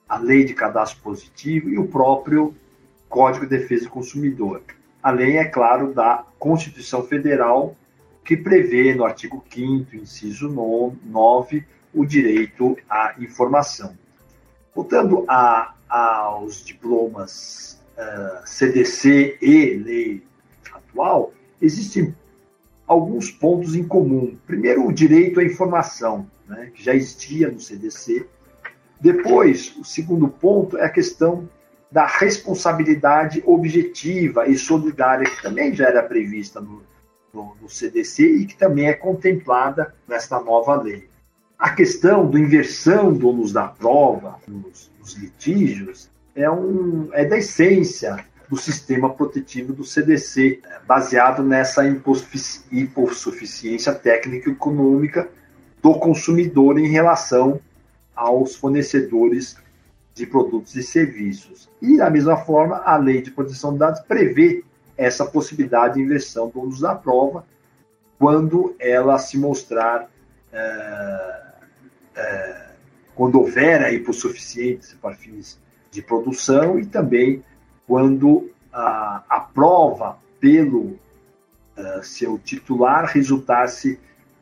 a 0.08 0.18
lei 0.18 0.44
de 0.44 0.54
cadastro 0.54 1.02
positivo 1.02 1.68
e 1.68 1.78
o 1.78 1.86
próprio 1.86 2.54
Código 3.08 3.46
de 3.46 3.58
Defesa 3.58 3.84
do 3.84 3.90
Consumidor. 3.90 4.62
Além, 5.02 5.38
é 5.38 5.44
claro, 5.44 5.94
da 5.94 6.24
Constituição 6.38 7.02
Federal, 7.06 7.76
que 8.24 8.36
prevê 8.36 8.94
no 8.94 9.04
artigo 9.04 9.42
5 9.52 9.96
inciso 9.96 10.48
9, 10.48 11.64
o 11.92 12.04
direito 12.04 12.76
à 12.88 13.14
informação. 13.18 13.96
Voltando 14.74 15.24
a, 15.26 15.74
aos 15.88 16.62
diplomas 16.62 17.82
uh, 17.96 18.00
eh, 18.00 18.42
CDC 18.44 19.38
e 19.40 19.74
lei 19.74 20.22
atual, 20.90 21.32
existem 21.60 22.14
alguns 22.86 23.30
pontos 23.30 23.74
em 23.74 23.84
comum. 23.84 24.36
Primeiro, 24.46 24.86
o 24.86 24.92
direito 24.92 25.40
à 25.40 25.44
informação, 25.44 26.28
né, 26.48 26.70
que 26.74 26.82
já 26.82 26.94
existia 26.94 27.48
no 27.50 27.60
CDC. 27.60 28.26
Depois, 29.00 29.74
o 29.78 29.84
segundo 29.84 30.28
ponto 30.28 30.76
é 30.76 30.84
a 30.84 30.90
questão 30.90 31.48
da 31.90 32.06
responsabilidade 32.06 33.42
objetiva 33.46 34.46
e 34.46 34.56
solidária, 34.56 35.28
que 35.28 35.42
também 35.42 35.74
já 35.74 35.88
era 35.88 36.02
prevista 36.02 36.60
no, 36.60 36.82
no, 37.32 37.56
no 37.60 37.68
CDC 37.68 38.24
e 38.24 38.46
que 38.46 38.56
também 38.56 38.86
é 38.86 38.94
contemplada 38.94 39.94
nesta 40.06 40.40
nova 40.40 40.80
lei. 40.80 41.08
A 41.58 41.70
questão 41.70 42.30
da 42.30 42.38
inversão 42.38 43.12
do 43.12 43.28
ônus 43.28 43.52
da 43.52 43.68
prova 43.68 44.38
nos, 44.46 44.90
nos 44.98 45.14
litígios 45.14 46.10
é, 46.34 46.50
um, 46.50 47.08
é 47.12 47.24
da 47.24 47.38
essência 47.38 48.24
do 48.50 48.56
sistema 48.56 49.14
protetivo 49.14 49.72
do 49.72 49.84
CDC, 49.84 50.60
baseado 50.84 51.44
nessa 51.44 51.84
hipossuficiência 51.86 53.94
técnica 53.94 54.50
e 54.50 54.52
econômica 54.52 55.30
do 55.80 55.94
consumidor 55.94 56.76
em 56.76 56.88
relação 56.88 57.60
aos 58.14 58.56
fornecedores 58.56 59.56
de 60.12 60.26
produtos 60.26 60.74
e 60.74 60.82
serviços. 60.82 61.70
E, 61.80 61.96
da 61.96 62.10
mesma 62.10 62.36
forma, 62.38 62.82
a 62.84 62.96
Lei 62.96 63.22
de 63.22 63.30
Proteção 63.30 63.72
de 63.72 63.78
Dados 63.78 64.00
prevê 64.00 64.64
essa 64.96 65.24
possibilidade 65.24 65.94
de 65.94 66.02
inversão 66.02 66.48
do 66.48 66.60
uso 66.60 66.82
da 66.82 66.96
prova 66.96 67.46
quando 68.18 68.74
ela 68.80 69.16
se 69.18 69.38
mostrar, 69.38 70.10
é, 70.52 71.42
é, 72.16 72.66
quando 73.14 73.36
houver 73.36 73.80
a 73.82 73.92
hipossuficiência 73.92 74.98
para 75.00 75.14
fins 75.14 75.56
de 75.90 76.02
produção 76.02 76.78
e 76.78 76.84
também 76.84 77.42
quando 77.90 78.48
a, 78.72 79.24
a 79.28 79.40
prova 79.40 80.16
pelo 80.38 80.96
uh, 81.76 82.04
seu 82.04 82.38
titular 82.38 83.06
resultasse 83.06 83.98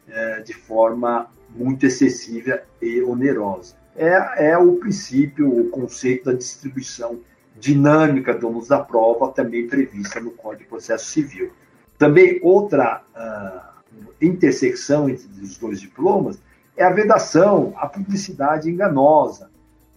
uh, 0.06 0.44
de 0.44 0.52
forma 0.52 1.30
muito 1.56 1.86
excessiva 1.86 2.60
e 2.82 3.00
onerosa. 3.00 3.74
É, 3.96 4.50
é 4.50 4.58
o 4.58 4.74
princípio, 4.74 5.48
o 5.48 5.70
conceito 5.70 6.26
da 6.26 6.34
distribuição 6.34 7.20
dinâmica 7.58 8.34
do 8.34 8.50
uso 8.50 8.68
da 8.68 8.80
prova, 8.80 9.32
também 9.32 9.66
prevista 9.66 10.20
no 10.20 10.32
Código 10.32 10.64
de 10.64 10.68
Processo 10.68 11.06
Civil. 11.06 11.50
Também 11.96 12.38
outra 12.42 13.02
uh, 13.16 14.04
intersecção 14.20 15.08
entre 15.08 15.26
os 15.42 15.56
dois 15.56 15.80
diplomas 15.80 16.38
é 16.76 16.84
a 16.84 16.90
vedação 16.90 17.72
à 17.78 17.86
publicidade 17.86 18.68
enganosa, 18.68 19.50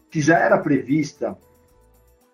que 0.10 0.22
já 0.22 0.40
era 0.40 0.58
prevista 0.58 1.38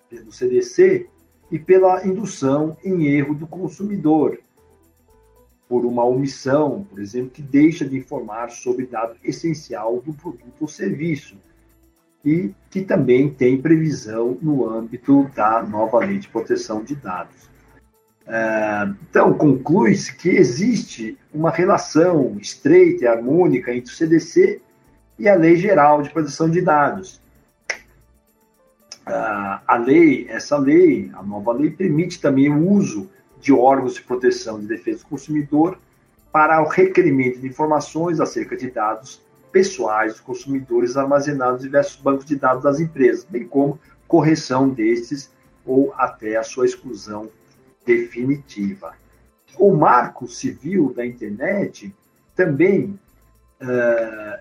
pelo 0.10 0.32
CDC 0.32 1.08
e 1.52 1.60
pela 1.60 2.06
indução 2.06 2.78
em 2.84 3.06
erro 3.08 3.34
do 3.34 3.48
consumidor, 3.48 4.40
por 5.68 5.86
uma 5.86 6.04
omissão, 6.06 6.86
por 6.90 7.00
exemplo, 7.00 7.32
que 7.32 7.42
deixa 7.42 7.86
de 7.86 7.98
informar 7.98 8.50
sobre 8.52 8.86
dado 8.86 9.18
essencial 9.24 10.02
do 10.02 10.14
produto 10.14 10.62
ou 10.62 10.68
serviço, 10.68 11.38
e 12.24 12.54
que 12.70 12.82
também 12.82 13.30
tem 13.30 13.62
previsão 13.62 14.38
no 14.42 14.70
âmbito 14.70 15.30
da 15.36 15.64
nova 15.64 16.00
lei 16.00 16.20
de 16.20 16.28
proteção 16.28 16.84
de 16.84 16.96
dados. 16.96 17.50
É, 18.26 18.90
então, 19.10 19.34
conclui-se 19.34 20.14
que 20.14 20.30
existe 20.30 21.18
uma 21.34 21.50
relação 21.50 22.36
estreita 22.40 23.06
e 23.06 23.08
harmônica 23.08 23.74
entre 23.74 23.92
o 23.92 23.96
CDC 23.96 24.62
e 25.18 25.30
a 25.30 25.36
Lei 25.36 25.56
Geral 25.56 26.02
de 26.02 26.10
Proteção 26.10 26.50
de 26.50 26.62
Dados, 26.62 27.22
a 29.14 29.78
lei, 29.78 30.28
essa 30.30 30.58
lei, 30.58 31.12
a 31.14 31.24
nova 31.24 31.52
lei, 31.54 31.72
permite 31.72 32.20
também 32.20 32.50
o 32.50 32.70
uso 32.70 33.10
de 33.40 33.54
órgãos 33.54 33.94
de 33.96 34.02
proteção 34.02 34.60
de 34.60 34.68
defesa 34.68 35.00
do 35.00 35.10
consumidor 35.10 35.78
para 36.32 36.62
o 36.62 36.68
requerimento 36.68 37.40
de 37.40 37.48
informações 37.48 38.20
acerca 38.20 38.56
de 38.56 38.70
dados 38.70 39.22
pessoais 39.52 40.14
dos 40.14 40.22
consumidores 40.22 40.98
armazenados 40.98 41.62
em 41.62 41.66
diversos 41.66 42.02
bancos 42.02 42.26
de 42.26 42.36
dados 42.36 42.64
das 42.64 42.80
empresas, 42.80 43.24
bem 43.24 43.48
como 43.48 43.80
correção 44.08 44.70
destes 44.70 45.32
ou 45.66 45.94
até 45.98 46.38
a 46.38 46.44
sua 46.44 46.66
exclusão 46.66 47.30
definitiva. 47.86 48.94
O 49.58 49.74
marco 49.74 50.28
civil 50.28 50.94
da 50.94 51.06
internet 51.06 51.96
também 52.36 53.00
é, 53.60 54.40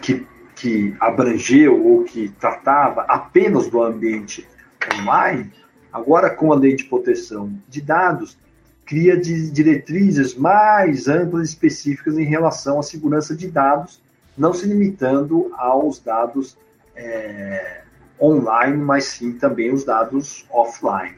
que 0.00 0.26
que 0.62 0.94
abrangeu 1.00 1.84
ou 1.84 2.04
que 2.04 2.28
tratava 2.28 3.02
apenas 3.08 3.68
do 3.68 3.82
ambiente 3.82 4.48
online, 4.96 5.52
agora 5.92 6.30
com 6.30 6.52
a 6.52 6.54
lei 6.54 6.76
de 6.76 6.84
proteção 6.84 7.52
de 7.68 7.80
dados, 7.80 8.38
cria 8.86 9.20
diretrizes 9.20 10.36
mais 10.36 11.08
amplas 11.08 11.48
e 11.48 11.52
específicas 11.52 12.16
em 12.16 12.22
relação 12.22 12.78
à 12.78 12.82
segurança 12.84 13.34
de 13.34 13.48
dados, 13.48 14.00
não 14.38 14.54
se 14.54 14.64
limitando 14.68 15.52
aos 15.56 15.98
dados 15.98 16.56
é, 16.94 17.80
online, 18.20 18.76
mas 18.76 19.06
sim 19.06 19.32
também 19.32 19.74
os 19.74 19.82
dados 19.82 20.46
offline. 20.48 21.16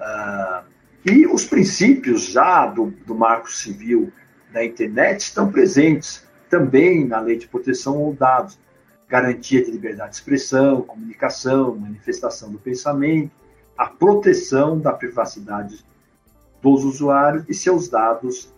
Uh, 0.00 0.64
e 1.04 1.26
os 1.26 1.44
princípios 1.44 2.30
já 2.30 2.64
do, 2.64 2.86
do 3.06 3.14
marco 3.14 3.52
civil 3.52 4.10
da 4.50 4.64
internet 4.64 5.20
estão 5.20 5.52
presentes 5.52 6.26
também 6.48 7.06
na 7.06 7.20
lei 7.20 7.36
de 7.36 7.46
proteção 7.46 7.98
aos 7.98 8.16
dados, 8.16 8.58
garantia 9.10 9.62
de 9.62 9.72
liberdade 9.72 10.10
de 10.10 10.16
expressão, 10.16 10.82
comunicação, 10.82 11.74
manifestação 11.74 12.52
do 12.52 12.58
pensamento, 12.58 13.32
a 13.76 13.86
proteção 13.86 14.78
da 14.78 14.92
privacidade 14.92 15.84
dos 16.62 16.84
usuários 16.84 17.44
e 17.48 17.52
seus 17.52 17.88
dados 17.88 18.54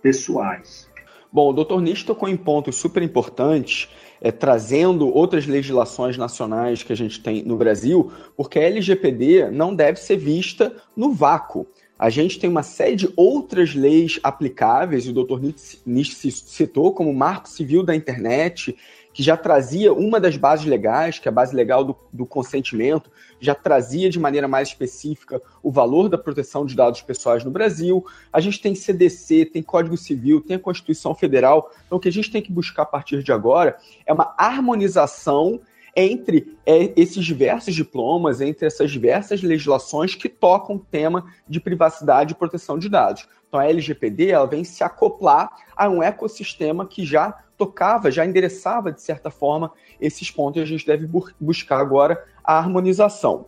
pessoais. 0.00 0.88
Bom, 1.30 1.50
o 1.50 1.52
doutor 1.52 1.82
Nish 1.82 2.02
tocou 2.02 2.28
em 2.28 2.36
pontos 2.36 2.76
super 2.76 3.02
importantes, 3.02 3.90
é, 4.22 4.32
trazendo 4.32 5.14
outras 5.14 5.46
legislações 5.46 6.16
nacionais 6.16 6.82
que 6.82 6.92
a 6.92 6.96
gente 6.96 7.22
tem 7.22 7.42
no 7.42 7.56
Brasil, 7.56 8.10
porque 8.36 8.58
a 8.58 8.62
LGPD 8.62 9.50
não 9.50 9.74
deve 9.74 10.00
ser 10.00 10.16
vista 10.16 10.74
no 10.96 11.12
vácuo. 11.12 11.66
A 11.98 12.08
gente 12.08 12.38
tem 12.38 12.48
uma 12.48 12.62
série 12.62 12.96
de 12.96 13.12
outras 13.14 13.74
leis 13.74 14.18
aplicáveis, 14.22 15.06
o 15.06 15.12
doutor 15.12 15.38
Nish 15.84 16.16
citou, 16.46 16.94
como 16.94 17.10
o 17.10 17.14
Marco 17.14 17.46
Civil 17.46 17.82
da 17.82 17.94
Internet, 17.94 18.74
que 19.12 19.22
já 19.22 19.36
trazia 19.36 19.92
uma 19.92 20.20
das 20.20 20.36
bases 20.36 20.66
legais, 20.66 21.18
que 21.18 21.28
é 21.28 21.30
a 21.30 21.34
base 21.34 21.54
legal 21.54 21.84
do, 21.84 21.96
do, 22.12 22.24
consentimento, 22.24 23.10
já 23.40 23.54
trazia 23.54 24.08
de 24.08 24.18
maneira 24.18 24.46
mais 24.46 24.68
específica 24.68 25.42
o 25.62 25.70
valor 25.70 26.08
da 26.08 26.16
proteção 26.16 26.64
de 26.64 26.76
dados 26.76 27.02
pessoais 27.02 27.44
no 27.44 27.50
Brasil. 27.50 28.04
A 28.32 28.40
gente 28.40 28.60
tem 28.60 28.74
CDC, 28.74 29.46
tem 29.46 29.62
Código 29.62 29.96
Civil, 29.96 30.40
tem 30.40 30.56
a 30.56 30.60
Constituição 30.60 31.14
Federal. 31.14 31.70
Então, 31.86 31.98
o 31.98 32.00
que 32.00 32.08
a 32.08 32.12
gente 32.12 32.30
tem 32.30 32.40
que 32.40 32.52
buscar 32.52 32.82
a 32.82 32.86
partir 32.86 33.22
de 33.22 33.32
agora 33.32 33.76
é 34.06 34.12
uma 34.12 34.34
harmonização 34.38 35.60
entre 35.94 36.56
é, 36.64 36.92
esses 36.96 37.24
diversos 37.24 37.74
diplomas, 37.74 38.40
entre 38.40 38.66
essas 38.66 38.92
diversas 38.92 39.42
legislações 39.42 40.14
que 40.14 40.28
tocam 40.28 40.76
o 40.76 40.78
tema 40.78 41.26
de 41.48 41.60
privacidade 41.60 42.32
e 42.32 42.36
proteção 42.36 42.78
de 42.78 42.88
dados. 42.88 43.26
Então, 43.48 43.58
a 43.58 43.66
LGPD 43.66 44.30
ela 44.30 44.46
vem 44.46 44.62
se 44.62 44.84
acoplar 44.84 45.50
a 45.76 45.88
um 45.88 46.00
ecossistema 46.00 46.86
que 46.86 47.04
já 47.04 47.36
tocava, 47.60 48.10
já 48.10 48.24
endereçava, 48.24 48.90
de 48.90 49.02
certa 49.02 49.30
forma, 49.30 49.70
esses 50.00 50.30
pontos 50.30 50.58
e 50.58 50.62
a 50.62 50.66
gente 50.66 50.86
deve 50.86 51.06
bu 51.06 51.30
buscar 51.38 51.78
agora 51.78 52.24
a 52.42 52.56
harmonização. 52.56 53.44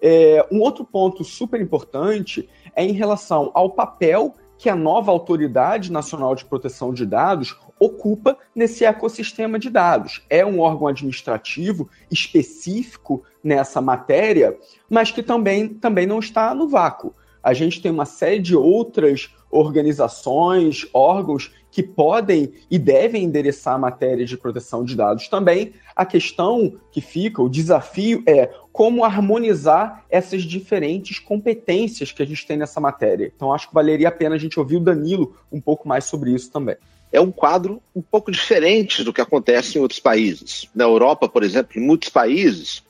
É, 0.00 0.46
um 0.50 0.60
outro 0.60 0.82
ponto 0.82 1.22
super 1.22 1.60
importante 1.60 2.48
é 2.74 2.82
em 2.82 2.92
relação 2.92 3.50
ao 3.52 3.68
papel 3.68 4.34
que 4.56 4.70
a 4.70 4.74
nova 4.74 5.12
Autoridade 5.12 5.92
Nacional 5.92 6.34
de 6.34 6.46
Proteção 6.46 6.94
de 6.94 7.04
Dados 7.04 7.54
ocupa 7.78 8.38
nesse 8.54 8.82
ecossistema 8.82 9.58
de 9.58 9.68
dados. 9.68 10.24
É 10.30 10.44
um 10.44 10.60
órgão 10.60 10.86
administrativo 10.86 11.88
específico 12.10 13.22
nessa 13.44 13.82
matéria, 13.82 14.58
mas 14.88 15.10
que 15.10 15.22
também, 15.22 15.68
também 15.68 16.06
não 16.06 16.18
está 16.18 16.54
no 16.54 16.66
vácuo. 16.66 17.14
A 17.42 17.52
gente 17.52 17.80
tem 17.80 17.90
uma 17.90 18.06
série 18.06 18.38
de 18.38 18.56
outras 18.56 19.34
organizações, 19.50 20.86
órgãos 20.94 21.52
que 21.70 21.82
podem 21.82 22.52
e 22.70 22.78
devem 22.78 23.24
endereçar 23.24 23.78
matérias 23.78 24.28
de 24.28 24.36
proteção 24.36 24.84
de 24.84 24.96
dados 24.96 25.28
também. 25.28 25.72
A 25.94 26.04
questão 26.04 26.74
que 26.90 27.00
fica, 27.00 27.42
o 27.42 27.48
desafio 27.48 28.22
é 28.26 28.50
como 28.72 29.04
harmonizar 29.04 30.04
essas 30.10 30.42
diferentes 30.42 31.18
competências 31.18 32.12
que 32.12 32.22
a 32.22 32.26
gente 32.26 32.46
tem 32.46 32.56
nessa 32.56 32.80
matéria. 32.80 33.32
Então, 33.34 33.52
acho 33.52 33.68
que 33.68 33.74
valeria 33.74 34.08
a 34.08 34.12
pena 34.12 34.34
a 34.34 34.38
gente 34.38 34.58
ouvir 34.58 34.76
o 34.76 34.80
Danilo 34.80 35.36
um 35.50 35.60
pouco 35.60 35.88
mais 35.88 36.04
sobre 36.04 36.32
isso 36.32 36.50
também. 36.50 36.76
É 37.12 37.20
um 37.20 37.30
quadro 37.30 37.82
um 37.94 38.02
pouco 38.02 38.30
diferente 38.30 39.02
do 39.02 39.12
que 39.12 39.20
acontece 39.20 39.76
em 39.76 39.80
outros 39.80 40.00
países. 40.00 40.68
Na 40.74 40.84
Europa, 40.84 41.28
por 41.28 41.42
exemplo, 41.42 41.72
em 41.76 41.84
muitos 41.84 42.08
países, 42.08 42.84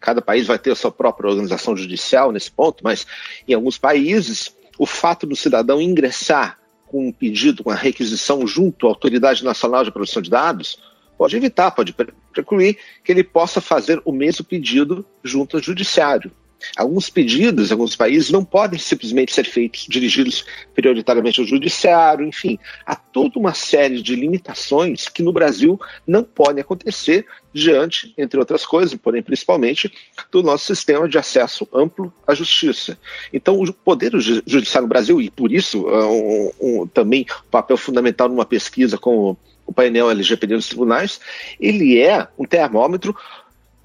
cada 0.00 0.22
país 0.22 0.46
vai 0.46 0.58
ter 0.58 0.70
a 0.70 0.76
sua 0.76 0.90
própria 0.90 1.28
organização 1.28 1.76
judicial 1.76 2.32
nesse 2.32 2.50
ponto, 2.50 2.82
mas 2.82 3.06
em 3.46 3.52
alguns 3.52 3.76
países, 3.76 4.56
o 4.78 4.86
fato 4.86 5.26
do 5.26 5.36
cidadão 5.36 5.80
ingressar 5.80 6.58
com 6.86 7.08
um 7.08 7.12
pedido, 7.12 7.64
com 7.64 7.70
a 7.70 7.74
requisição 7.74 8.46
junto 8.46 8.86
à 8.86 8.90
Autoridade 8.90 9.44
Nacional 9.44 9.84
de 9.84 9.90
Proteção 9.90 10.22
de 10.22 10.30
Dados, 10.30 10.78
pode 11.18 11.36
evitar, 11.36 11.70
pode 11.70 11.94
precluir 12.32 12.78
que 13.04 13.12
ele 13.12 13.24
possa 13.24 13.60
fazer 13.60 14.00
o 14.04 14.12
mesmo 14.12 14.44
pedido 14.44 15.04
junto 15.22 15.56
ao 15.56 15.62
Judiciário. 15.62 16.30
Alguns 16.76 17.10
pedidos, 17.10 17.70
alguns 17.70 17.94
países 17.96 18.30
não 18.30 18.44
podem 18.44 18.78
simplesmente 18.78 19.32
ser 19.32 19.44
feitos, 19.44 19.86
dirigidos 19.88 20.44
prioritariamente 20.74 21.40
ao 21.40 21.46
judiciário, 21.46 22.26
enfim, 22.26 22.58
há 22.84 22.94
toda 22.94 23.38
uma 23.38 23.54
série 23.54 24.00
de 24.00 24.14
limitações 24.14 25.08
que 25.08 25.22
no 25.22 25.32
Brasil 25.32 25.78
não 26.06 26.22
podem 26.22 26.62
acontecer 26.62 27.26
diante, 27.52 28.12
entre 28.18 28.38
outras 28.38 28.66
coisas, 28.66 28.94
porém 28.94 29.22
principalmente, 29.22 29.90
do 30.30 30.42
nosso 30.42 30.66
sistema 30.66 31.08
de 31.08 31.16
acesso 31.16 31.66
amplo 31.72 32.12
à 32.26 32.34
justiça. 32.34 32.98
Então, 33.32 33.58
o 33.58 33.72
poder 33.72 34.12
judiciário 34.18 34.86
no 34.86 34.88
Brasil, 34.88 35.20
e 35.20 35.30
por 35.30 35.50
isso 35.52 35.88
é 35.88 36.04
um, 36.04 36.50
um, 36.60 36.86
também 36.86 37.26
um 37.46 37.50
papel 37.50 37.76
fundamental 37.76 38.28
numa 38.28 38.44
pesquisa 38.44 38.98
com 38.98 39.36
o 39.66 39.72
painel 39.72 40.10
LGPD 40.10 40.54
dos 40.54 40.68
tribunais, 40.68 41.20
ele 41.58 41.98
é 41.98 42.28
um 42.38 42.44
termômetro 42.44 43.16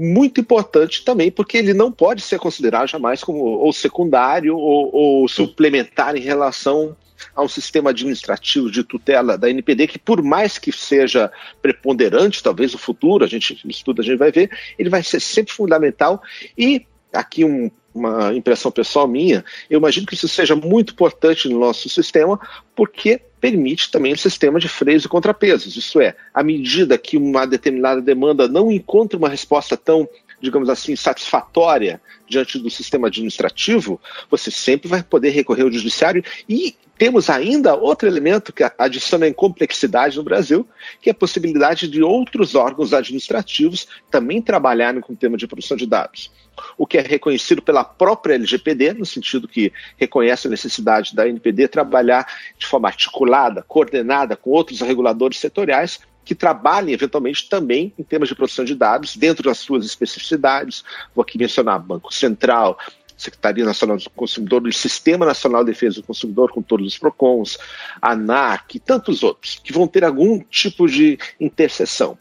muito 0.01 0.41
importante 0.41 1.05
também, 1.05 1.29
porque 1.29 1.57
ele 1.57 1.75
não 1.75 1.91
pode 1.91 2.23
ser 2.23 2.39
considerado 2.39 2.87
jamais 2.87 3.23
como 3.23 3.39
ou 3.39 3.71
secundário 3.71 4.57
ou, 4.57 4.89
ou 4.91 5.27
suplementar 5.27 6.15
em 6.15 6.21
relação 6.21 6.97
a 7.35 7.43
um 7.43 7.47
sistema 7.47 7.91
administrativo 7.91 8.71
de 8.71 8.83
tutela 8.83 9.37
da 9.37 9.47
NPD 9.47 9.85
que, 9.85 9.99
por 9.99 10.23
mais 10.23 10.57
que 10.57 10.71
seja 10.71 11.31
preponderante, 11.61 12.41
talvez 12.41 12.73
no 12.73 12.79
futuro, 12.79 13.23
a 13.23 13.27
gente 13.27 13.61
estuda, 13.69 14.01
a 14.01 14.05
gente 14.05 14.17
vai 14.17 14.31
ver, 14.31 14.49
ele 14.79 14.89
vai 14.89 15.03
ser 15.03 15.19
sempre 15.19 15.53
fundamental. 15.53 16.19
E 16.57 16.83
aqui 17.13 17.45
um, 17.45 17.69
uma 17.93 18.33
impressão 18.33 18.71
pessoal 18.71 19.07
minha, 19.07 19.45
eu 19.69 19.77
imagino 19.77 20.07
que 20.07 20.15
isso 20.15 20.27
seja 20.27 20.55
muito 20.55 20.93
importante 20.93 21.47
no 21.47 21.59
nosso 21.59 21.87
sistema, 21.89 22.39
porque 22.75 23.21
permite 23.41 23.89
também 23.89 24.13
o 24.13 24.17
sistema 24.17 24.59
de 24.59 24.69
freios 24.69 25.03
e 25.03 25.09
contrapesos. 25.09 25.75
Isso 25.75 25.99
é, 25.99 26.15
à 26.31 26.43
medida 26.43 26.97
que 26.97 27.17
uma 27.17 27.45
determinada 27.45 27.99
demanda 27.99 28.47
não 28.47 28.71
encontra 28.71 29.17
uma 29.17 29.27
resposta 29.27 29.75
tão, 29.75 30.07
digamos 30.39 30.69
assim, 30.69 30.95
satisfatória 30.95 31.99
diante 32.29 32.59
do 32.59 32.69
sistema 32.69 33.07
administrativo, 33.07 33.99
você 34.29 34.51
sempre 34.51 34.87
vai 34.87 35.01
poder 35.01 35.31
recorrer 35.31 35.63
ao 35.63 35.71
judiciário 35.71 36.23
e 36.47 36.75
temos 36.97 37.31
ainda 37.31 37.75
outro 37.75 38.07
elemento 38.07 38.53
que 38.53 38.63
adiciona 38.77 39.27
em 39.27 39.33
complexidade 39.33 40.17
no 40.17 40.23
Brasil, 40.23 40.67
que 41.01 41.09
é 41.09 41.11
a 41.11 41.15
possibilidade 41.15 41.87
de 41.87 42.03
outros 42.03 42.53
órgãos 42.53 42.93
administrativos 42.93 43.87
também 44.11 44.39
trabalharem 44.39 45.01
com 45.01 45.13
o 45.13 45.15
tema 45.15 45.35
de 45.35 45.47
produção 45.47 45.75
de 45.75 45.87
dados. 45.87 46.31
O 46.77 46.85
que 46.85 46.97
é 46.97 47.01
reconhecido 47.01 47.61
pela 47.61 47.83
própria 47.83 48.35
LGPD, 48.35 48.93
no 48.93 49.05
sentido 49.05 49.47
que 49.47 49.71
reconhece 49.97 50.47
a 50.47 50.49
necessidade 50.49 51.15
da 51.15 51.27
NPD 51.27 51.67
trabalhar 51.67 52.27
de 52.57 52.65
forma 52.65 52.87
articulada, 52.87 53.63
coordenada 53.67 54.35
com 54.35 54.49
outros 54.51 54.81
reguladores 54.81 55.39
setoriais 55.39 55.99
que 56.23 56.35
trabalhem 56.35 56.93
eventualmente 56.93 57.49
também 57.49 57.93
em 57.97 58.03
temas 58.03 58.29
de 58.29 58.35
produção 58.35 58.63
de 58.63 58.75
dados 58.75 59.15
dentro 59.15 59.43
das 59.43 59.57
suas 59.57 59.85
especificidades. 59.85 60.83
Vou 61.15 61.23
aqui 61.23 61.37
mencionar 61.37 61.79
Banco 61.79 62.13
Central, 62.13 62.77
Secretaria 63.17 63.65
Nacional 63.65 63.97
do 63.97 64.09
Consumidor, 64.11 64.63
o 64.63 64.73
Sistema 64.73 65.25
Nacional 65.25 65.63
de 65.63 65.71
Defesa 65.71 65.97
do 65.97 66.03
Consumidor, 66.03 66.51
com 66.51 66.61
todos 66.61 66.87
os 66.87 66.97
PROCONs, 66.97 67.57
ANAC 68.01 68.75
e 68.75 68.79
tantos 68.79 69.23
outros, 69.23 69.59
que 69.63 69.71
vão 69.71 69.87
ter 69.87 70.03
algum 70.03 70.39
tipo 70.39 70.87
de 70.87 71.19
interseção. 71.39 72.17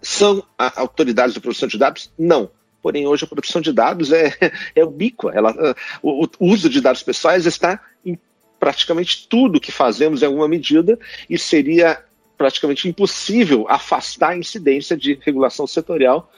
São 0.00 0.42
autoridades 0.58 1.34
de 1.34 1.40
produção 1.40 1.68
de 1.68 1.78
dados? 1.78 2.10
Não. 2.18 2.50
Porém, 2.82 3.06
hoje 3.06 3.24
a 3.24 3.28
produção 3.28 3.60
de 3.60 3.72
dados 3.72 4.12
é, 4.12 4.34
é 4.74 4.84
ubíqua. 4.84 5.32
Ela, 5.34 5.76
o, 6.02 6.26
o 6.38 6.46
uso 6.46 6.68
de 6.68 6.80
dados 6.80 7.02
pessoais 7.02 7.46
está 7.46 7.80
em 8.04 8.18
praticamente 8.58 9.26
tudo 9.28 9.60
que 9.60 9.72
fazemos 9.72 10.22
em 10.22 10.26
alguma 10.26 10.46
medida 10.46 10.98
e 11.28 11.38
seria 11.38 12.02
praticamente 12.36 12.88
impossível 12.88 13.66
afastar 13.68 14.30
a 14.30 14.36
incidência 14.36 14.96
de 14.96 15.18
regulação 15.22 15.66
setorial 15.66 16.30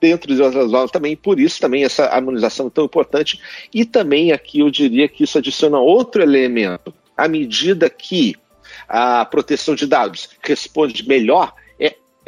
dentro 0.00 0.34
de 0.34 0.42
outras 0.42 0.72
aulas 0.72 0.90
também, 0.90 1.16
por 1.16 1.40
isso 1.40 1.60
também 1.60 1.82
essa 1.82 2.06
harmonização 2.06 2.66
é 2.66 2.70
tão 2.70 2.84
importante. 2.84 3.40
E 3.72 3.84
também 3.84 4.32
aqui 4.32 4.60
eu 4.60 4.70
diria 4.70 5.08
que 5.08 5.24
isso 5.24 5.38
adiciona 5.38 5.78
outro 5.78 6.22
elemento. 6.22 6.92
À 7.16 7.26
medida 7.26 7.88
que 7.88 8.36
a 8.88 9.24
proteção 9.24 9.74
de 9.74 9.86
dados 9.86 10.28
responde 10.42 11.08
melhor 11.08 11.54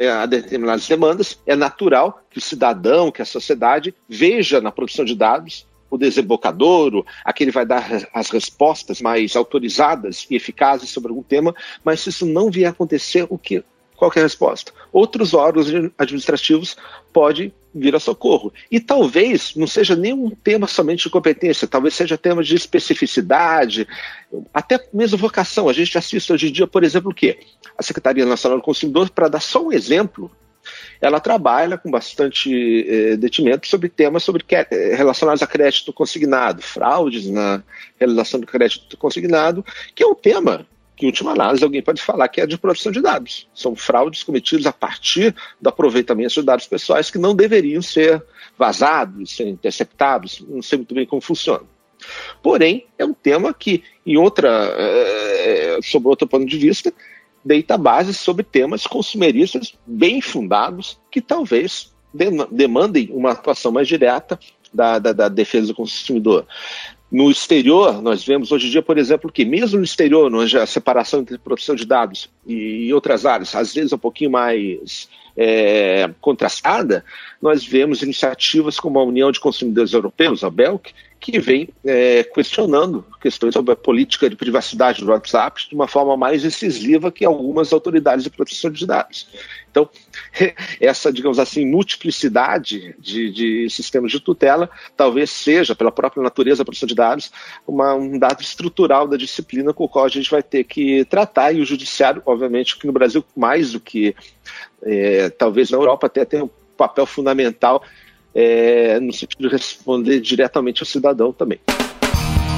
a 0.05 0.25
determinadas 0.25 0.87
demandas, 0.87 1.39
é 1.45 1.55
natural 1.55 2.21
que 2.29 2.37
o 2.37 2.41
cidadão, 2.41 3.11
que 3.11 3.21
a 3.21 3.25
sociedade 3.25 3.95
veja 4.07 4.61
na 4.61 4.71
produção 4.71 5.03
de 5.03 5.15
dados 5.15 5.65
o 5.89 5.97
desembocadouro, 5.97 7.05
aquele 7.23 7.51
vai 7.51 7.65
dar 7.65 8.07
as 8.13 8.29
respostas 8.29 9.01
mais 9.01 9.35
autorizadas 9.35 10.27
e 10.29 10.35
eficazes 10.35 10.89
sobre 10.89 11.09
algum 11.09 11.23
tema, 11.23 11.55
mas 11.83 12.01
se 12.01 12.09
isso 12.09 12.25
não 12.25 12.51
vier 12.51 12.67
a 12.67 12.71
acontecer, 12.71 13.25
o 13.29 13.37
que 13.37 13.63
qual 13.95 14.11
que 14.11 14.19
é 14.19 14.21
a 14.21 14.25
resposta? 14.25 14.71
Outros 14.91 15.33
órgãos 15.33 15.67
administrativos 15.97 16.77
podem 17.11 17.51
vir 17.79 17.95
a 17.95 17.99
socorro. 17.99 18.53
E 18.71 18.79
talvez 18.79 19.53
não 19.55 19.67
seja 19.67 19.95
nenhum 19.95 20.29
tema 20.29 20.67
somente 20.67 21.03
de 21.03 21.09
competência, 21.09 21.67
talvez 21.67 21.93
seja 21.93 22.17
tema 22.17 22.43
de 22.43 22.55
especificidade, 22.55 23.87
até 24.53 24.79
mesmo 24.93 25.17
vocação. 25.17 25.69
A 25.69 25.73
gente 25.73 25.97
assiste 25.97 26.31
hoje 26.31 26.49
em 26.49 26.51
dia, 26.51 26.67
por 26.67 26.83
exemplo, 26.83 27.11
o 27.11 27.13
quê? 27.13 27.39
A 27.77 27.83
Secretaria 27.83 28.25
Nacional 28.25 28.59
do 28.59 28.63
Consumidor, 28.63 29.09
para 29.09 29.27
dar 29.27 29.41
só 29.41 29.63
um 29.63 29.71
exemplo, 29.71 30.31
ela 30.99 31.19
trabalha 31.19 31.77
com 31.77 31.89
bastante 31.89 32.85
eh, 32.87 33.15
detimento 33.15 33.67
sobre 33.67 33.87
temas 33.89 34.23
sobre 34.23 34.43
eh, 34.49 34.95
relacionados 34.95 35.41
a 35.41 35.47
crédito 35.47 35.93
consignado, 35.93 36.61
fraudes 36.61 37.29
na 37.29 37.63
realização 37.99 38.39
do 38.39 38.47
crédito 38.47 38.97
consignado, 38.97 39.65
que 39.95 40.03
é 40.03 40.07
um 40.07 40.15
tema 40.15 40.65
que, 40.97 41.05
em 41.05 41.09
última 41.09 41.31
análise, 41.31 41.63
alguém 41.63 41.81
pode 41.81 42.01
falar 42.01 42.27
que 42.27 42.41
é 42.41 42.47
de 42.47 42.57
produção 42.57 42.91
de 42.91 42.99
dados. 42.99 43.47
São 43.53 43.75
fraudes 43.75 44.23
cometidas 44.23 44.65
a 44.65 44.73
partir 44.73 45.33
do 45.61 45.69
aproveitamento 45.69 46.33
de 46.33 46.41
dados 46.41 46.65
pessoais 46.65 47.11
que 47.11 47.19
não 47.19 47.35
deveriam 47.35 47.81
ser 47.81 48.21
vazados, 48.57 49.35
ser 49.35 49.47
interceptados, 49.47 50.43
não 50.49 50.61
sei 50.61 50.79
muito 50.79 50.95
bem 50.95 51.05
como 51.05 51.21
funciona. 51.21 51.63
Porém, 52.41 52.87
é 52.97 53.05
um 53.05 53.13
tema 53.13 53.53
que, 53.53 53.83
em 54.05 54.17
outra, 54.17 54.49
é, 54.75 55.79
sob 55.83 56.07
outro 56.07 56.27
ponto 56.27 56.45
de 56.45 56.57
vista, 56.57 56.91
deita 57.45 57.77
base 57.77 58.13
sobre 58.13 58.43
temas 58.43 58.85
consumeristas 58.87 59.73
bem 59.85 60.19
fundados 60.19 60.99
que 61.11 61.21
talvez 61.21 61.93
demandem 62.51 63.09
uma 63.11 63.31
atuação 63.31 63.71
mais 63.71 63.87
direta 63.87 64.39
da, 64.73 64.99
da, 64.99 65.13
da, 65.13 65.29
defesa 65.29 65.67
do 65.67 65.75
consumidor. 65.75 66.45
No 67.09 67.31
exterior, 67.31 68.01
nós 68.01 68.25
vemos 68.25 68.51
hoje 68.51 68.67
em 68.67 68.69
dia, 68.69 68.81
por 68.81 68.97
exemplo, 68.97 69.31
que 69.31 69.45
mesmo 69.45 69.77
no 69.77 69.83
exterior, 69.85 70.33
onde 70.33 70.57
a 70.57 70.65
separação 70.65 71.21
entre 71.21 71.37
produção 71.37 71.73
de 71.73 71.85
dados 71.85 72.29
e 72.45 72.93
outras 72.93 73.25
áreas, 73.25 73.55
às 73.55 73.73
vezes 73.73 73.93
um 73.93 73.97
pouquinho 73.97 74.29
mais 74.29 75.07
é, 75.37 76.09
contrastada, 76.19 77.05
nós 77.41 77.65
vemos 77.65 78.01
iniciativas 78.01 78.77
como 78.77 78.99
a 78.99 79.03
União 79.03 79.31
de 79.31 79.39
Consumidores 79.39 79.93
Europeus, 79.93 80.43
a 80.43 80.49
BELC, 80.49 80.93
que 81.19 81.39
vem 81.39 81.69
é, 81.83 82.23
questionando 82.23 83.03
questões 83.19 83.53
sobre 83.53 83.73
a 83.73 83.75
política 83.75 84.29
de 84.29 84.35
privacidade 84.35 85.03
do 85.03 85.11
WhatsApp 85.11 85.67
de 85.67 85.75
uma 85.75 85.87
forma 85.87 86.15
mais 86.15 86.45
incisiva 86.45 87.11
que 87.11 87.25
algumas 87.25 87.73
autoridades 87.73 88.23
de 88.23 88.29
proteção 88.29 88.71
de 88.71 88.85
dados. 88.85 89.27
Então, 89.69 89.89
essa, 90.79 91.11
digamos 91.11 91.39
assim, 91.39 91.65
multiplicidade 91.65 92.95
de, 92.99 93.31
de 93.31 93.69
sistemas 93.69 94.11
de 94.11 94.19
tutela 94.19 94.69
talvez 94.95 95.29
seja, 95.29 95.75
pela 95.75 95.91
própria 95.91 96.21
natureza 96.21 96.59
da 96.59 96.65
proteção 96.65 96.87
de 96.87 96.95
dados, 96.95 97.31
uma, 97.67 97.93
um 97.95 98.17
dado 98.17 98.41
estrutural 98.41 99.07
da 99.07 99.17
disciplina 99.17 99.73
com 99.73 99.83
o 99.83 99.89
qual 99.89 100.05
a 100.05 100.09
gente 100.09 100.29
vai 100.29 100.43
ter 100.43 100.63
que 100.63 101.03
tratar, 101.05 101.51
e 101.51 101.61
o 101.61 101.65
judiciário, 101.65 102.21
obviamente, 102.25 102.77
que 102.77 102.87
no 102.87 102.93
Brasil, 102.93 103.23
mais 103.35 103.71
do 103.71 103.79
que 103.79 104.15
é, 104.83 105.29
talvez 105.29 105.71
na 105.71 105.77
Europa, 105.77 106.07
até 106.07 106.23
tem 106.25 106.43
um 106.43 106.49
papel 106.77 107.05
fundamental 107.05 107.83
é, 108.33 108.99
no 108.99 109.13
sentido 109.13 109.47
de 109.47 109.55
responder 109.55 110.19
diretamente 110.19 110.81
ao 110.81 110.85
cidadão 110.85 111.31
também. 111.33 111.59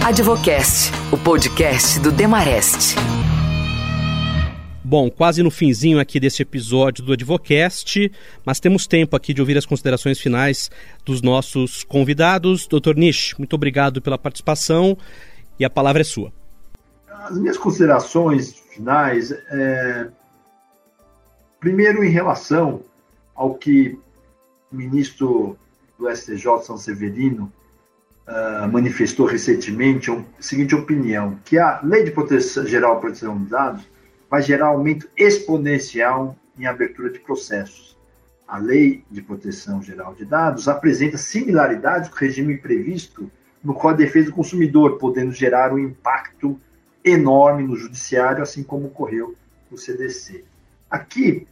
Advocast, 0.06 0.92
o 1.12 1.18
podcast 1.18 2.00
do 2.00 2.12
Demarest. 2.12 2.96
Bom, 4.90 5.08
quase 5.08 5.44
no 5.44 5.52
finzinho 5.52 6.00
aqui 6.00 6.20
desse 6.20 6.42
episódio 6.42 7.04
do 7.04 7.14
Advocast, 7.14 8.12
mas 8.44 8.60
temos 8.60 8.88
tempo 8.88 9.16
aqui 9.16 9.36
de 9.36 9.40
ouvir 9.40 9.56
as 9.56 9.66
considerações 9.66 10.20
finais 10.20 10.72
dos 11.06 11.22
nossos 11.22 11.84
convidados. 11.84 12.66
Doutor 12.66 12.96
Nish, 12.96 13.36
muito 13.38 13.54
obrigado 13.54 14.02
pela 14.02 14.18
participação 14.18 14.98
e 15.60 15.66
a 15.66 15.70
palavra 15.70 16.02
é 16.02 16.04
sua. 16.04 16.34
As 17.08 17.38
minhas 17.38 17.56
considerações 17.56 18.52
finais, 18.74 19.32
é... 19.32 20.08
primeiro 21.60 22.04
em 22.04 22.10
relação 22.10 22.82
ao 23.36 23.54
que 23.54 23.96
ministro 24.72 25.58
do 25.98 26.10
STJ, 26.10 26.64
São 26.64 26.78
Severino, 26.78 27.52
uh, 28.28 28.68
manifestou 28.72 29.26
recentemente 29.26 30.12
a 30.12 30.24
seguinte 30.40 30.76
opinião, 30.76 31.40
que 31.44 31.58
a 31.58 31.82
Lei 31.84 32.04
de 32.04 32.12
Proteção 32.12 32.66
Geral 32.66 32.96
de 32.96 33.02
Proteção 33.02 33.38
de 33.38 33.50
Dados 33.50 33.88
vai 34.30 34.42
gerar 34.42 34.68
aumento 34.68 35.10
exponencial 35.18 36.36
em 36.58 36.66
abertura 36.66 37.10
de 37.10 37.20
processos. 37.20 37.98
A 38.48 38.58
Lei 38.58 39.04
de 39.10 39.22
Proteção 39.22 39.82
Geral 39.82 40.14
de 40.14 40.26
Dados 40.26 40.68
apresenta 40.68 41.18
similaridades 41.18 42.10
com 42.10 42.16
o 42.16 42.20
regime 42.20 42.58
previsto 42.58 43.30
no 43.64 43.74
Código 43.74 44.00
de 44.00 44.06
Defesa 44.06 44.30
do 44.30 44.36
Consumidor, 44.36 44.98
podendo 44.98 45.32
gerar 45.32 45.74
um 45.74 45.80
impacto 45.80 46.60
enorme 47.04 47.64
no 47.64 47.76
judiciário, 47.76 48.44
assim 48.44 48.64
como 48.64 48.88
ocorreu 48.88 49.36
no 49.70 49.78
CDC. 49.78 50.44
Aqui, 50.90 51.48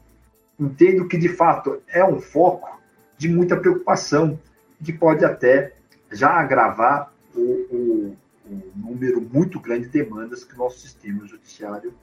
entendo 0.59 1.07
que 1.07 1.17
de 1.17 1.29
fato 1.29 1.81
é 1.87 2.03
um 2.03 2.19
foco 2.19 2.76
de 3.17 3.27
muita 3.27 3.57
preocupação, 3.57 4.39
que 4.83 4.93
pode 4.93 5.25
até 5.25 5.73
já 6.11 6.29
agravar 6.29 7.11
o, 7.35 7.41
o, 7.41 8.17
o 8.45 8.71
número 8.75 9.21
muito 9.21 9.59
grande 9.59 9.85
de 9.87 10.03
demandas 10.03 10.43
que 10.43 10.53
o 10.53 10.57
nosso 10.57 10.79
sistema 10.79 11.25
judiciário, 11.25 11.93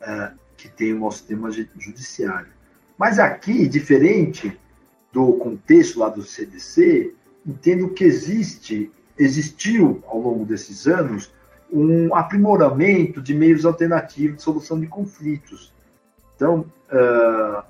uh, 0.00 0.36
que 0.56 0.68
tem 0.68 0.94
o 0.94 1.00
nosso 1.00 1.18
sistema 1.18 1.50
judiciário. 1.50 2.52
Mas 2.96 3.18
aqui, 3.18 3.66
diferente 3.66 4.58
do 5.12 5.34
contexto 5.34 5.98
lá 5.98 6.08
do 6.08 6.22
CDC, 6.22 7.14
entendo 7.46 7.90
que 7.90 8.04
existe, 8.04 8.90
existiu 9.18 10.02
ao 10.06 10.20
longo 10.20 10.44
desses 10.44 10.86
anos 10.86 11.32
um 11.70 12.14
aprimoramento 12.14 13.20
de 13.20 13.34
meios 13.34 13.64
alternativos 13.64 14.36
de 14.36 14.42
solução 14.42 14.78
de 14.78 14.86
conflitos. 14.86 15.72
Então, 16.36 16.66
uh, 16.90 17.62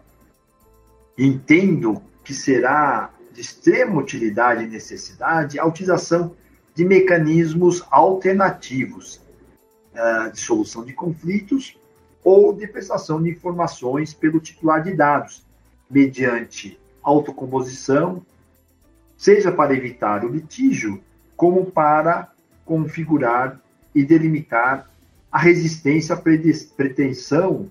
entendo 1.17 2.03
que 2.25 2.35
será 2.35 3.11
de 3.33 3.41
extrema 3.41 4.01
utilidade 4.01 4.65
e 4.65 4.69
necessidade 4.69 5.59
a 5.59 5.65
utilização 5.65 6.37
de 6.75 6.85
mecanismos 6.85 7.85
alternativos 7.91 9.21
uh, 9.95 10.31
de 10.31 10.41
solução 10.41 10.85
de 10.85 10.93
conflitos 10.93 11.77
ou 12.25 12.55
de 12.55 12.67
prestação 12.67 13.23
de 13.23 13.31
informações 13.31 14.15
pelo 14.15 14.41
titular 14.41 14.83
de 14.83 14.95
dados, 14.95 15.45
mediante 15.91 16.79
autocomposição, 17.03 18.25
seja 19.17 19.51
para 19.51 19.75
evitar 19.75 20.25
o 20.25 20.29
litígio, 20.29 21.03
como 21.37 21.67
para 21.67 22.31
configurar 22.65 23.61
e 23.95 24.05
delimitar 24.05 24.89
a 25.31 25.39
resistência 25.39 26.15
à 26.15 26.19
pretensão 26.19 27.71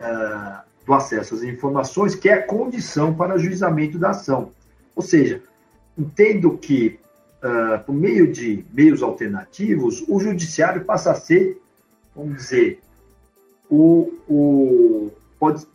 uh, 0.00 0.65
do 0.86 0.94
acesso 0.94 1.34
às 1.34 1.42
informações, 1.42 2.14
que 2.14 2.28
é 2.28 2.38
condição 2.38 3.12
para 3.12 3.34
ajuizamento 3.34 3.98
da 3.98 4.10
ação. 4.10 4.52
Ou 4.94 5.02
seja, 5.02 5.42
entendo 5.98 6.56
que, 6.56 6.98
uh, 7.42 7.84
por 7.84 7.92
meio 7.92 8.30
de 8.30 8.64
meios 8.72 9.02
alternativos, 9.02 10.04
o 10.08 10.20
judiciário 10.20 10.84
passa 10.84 11.10
a 11.10 11.14
ser, 11.14 11.60
vamos 12.14 12.36
dizer, 12.36 12.80
o, 13.68 14.14
o, 14.28 15.10
pode, 15.40 15.66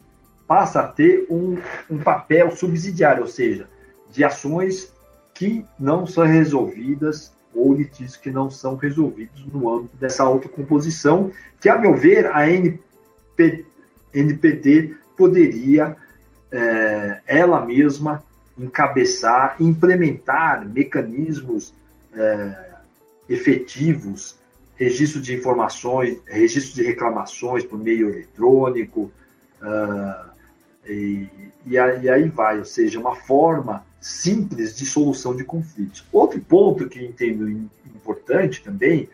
passa 0.47 0.79
a 0.79 0.87
ter 0.87 1.27
um, 1.29 1.57
um 1.89 1.97
papel 1.97 2.55
subsidiário, 2.55 3.23
ou 3.23 3.27
seja, 3.27 3.67
de 4.09 4.23
ações 4.23 4.93
que 5.33 5.65
não 5.77 6.07
são 6.07 6.25
resolvidas 6.25 7.33
ou 7.53 7.73
litígios 7.73 8.15
que 8.15 8.31
não 8.31 8.49
são 8.49 8.75
resolvidos 8.77 9.45
no 9.51 9.69
âmbito 9.69 9.97
dessa 9.97 10.23
autocomposição, 10.23 11.31
que, 11.59 11.67
a 11.67 11.77
meu 11.77 11.95
ver, 11.95 12.27
a 12.33 12.49
NP, 12.49 13.65
NPD 14.13 14.95
poderia 15.17 15.95
é, 16.51 17.21
ela 17.25 17.65
mesma 17.65 18.23
encabeçar, 18.57 19.55
implementar 19.59 20.67
mecanismos 20.67 21.73
é, 22.13 22.71
efetivos, 23.29 24.35
registro 24.75 25.21
de 25.21 25.35
informações, 25.35 26.17
registro 26.25 26.75
de 26.75 26.83
reclamações 26.83 27.63
por 27.63 27.77
meio 27.77 28.09
eletrônico, 28.09 29.11
uh, 29.61 30.31
e, 30.87 31.29
e, 31.65 31.77
aí 31.77 32.27
vai, 32.27 32.57
ou 32.57 32.65
seja, 32.65 32.99
uma 32.99 33.15
forma 33.15 33.85
simples 34.01 34.75
de 34.75 34.85
solução 34.85 35.35
de 35.35 35.43
conflitos. 35.43 36.03
Outro 36.11 36.39
ponto 36.39 36.89
que 36.89 37.05
entendo 37.05 37.47
importante 37.85 38.63
também, 38.63 39.07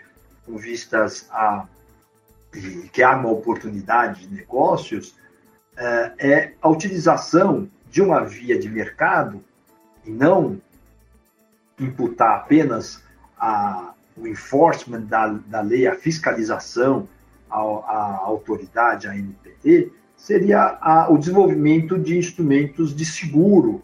com 0.45 0.57
vistas 0.57 1.27
a 1.29 1.67
que 2.91 3.03
há 3.03 3.15
uma 3.15 3.29
oportunidade 3.29 4.27
de 4.27 4.33
negócios, 4.33 5.15
é, 5.75 6.13
é 6.19 6.53
a 6.61 6.69
utilização 6.69 7.69
de 7.89 8.01
uma 8.01 8.23
via 8.23 8.57
de 8.57 8.69
mercado 8.69 9.43
e 10.05 10.09
não 10.09 10.59
imputar 11.79 12.37
apenas 12.37 13.03
a, 13.37 13.93
o 14.15 14.27
enforcement 14.27 15.01
da, 15.01 15.27
da 15.27 15.61
lei, 15.61 15.87
a 15.87 15.95
fiscalização 15.95 17.07
à, 17.49 17.59
à 17.59 18.17
autoridade, 18.23 19.07
à 19.07 19.15
NPT, 19.15 19.91
seria 20.15 20.77
a, 20.81 21.11
o 21.11 21.17
desenvolvimento 21.17 21.99
de 21.99 22.17
instrumentos 22.17 22.95
de 22.95 23.05
seguro 23.05 23.83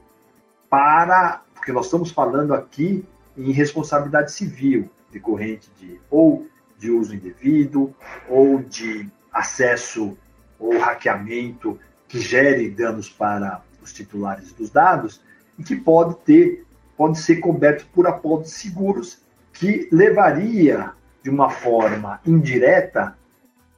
para, 0.69 1.43
porque 1.53 1.71
nós 1.71 1.85
estamos 1.85 2.11
falando 2.11 2.53
aqui 2.53 3.05
em 3.37 3.51
responsabilidade 3.51 4.31
civil 4.31 4.89
decorrente 5.11 5.69
de 5.79 5.99
ou 6.09 6.47
de 6.83 6.91
uso 6.91 7.15
indevido 7.15 7.95
ou 8.27 8.61
de 8.61 9.09
acesso 9.31 10.17
ou 10.59 10.77
hackeamento 10.77 11.79
que 12.09 12.19
gere 12.19 12.69
danos 12.69 13.07
para 13.07 13.61
os 13.81 13.93
titulares 13.93 14.51
dos 14.51 14.69
dados 14.69 15.21
e 15.57 15.63
que 15.63 15.77
pode 15.77 16.17
ter, 16.25 16.65
pode 16.97 17.19
ser 17.19 17.37
coberto 17.37 17.87
por 17.93 18.05
apólices 18.05 18.55
seguros 18.55 19.19
que 19.53 19.87
levaria 19.93 20.91
de 21.23 21.29
uma 21.29 21.49
forma 21.49 22.19
indireta 22.25 23.15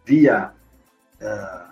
via 0.03 0.51
uh, 1.21 1.71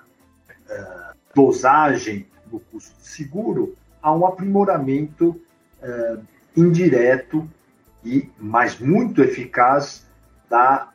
uh, 0.71 1.17
dosagem 1.33 2.27
do 2.45 2.59
custo 2.59 2.95
de 3.01 3.07
seguro 3.07 3.75
a 4.03 4.13
um 4.13 4.23
aprimoramento 4.23 5.29
uh, 5.81 6.23
indireto 6.55 7.49
e 8.05 8.29
mas 8.37 8.77
muito 8.77 9.23
eficaz 9.23 10.05
da 10.47 10.92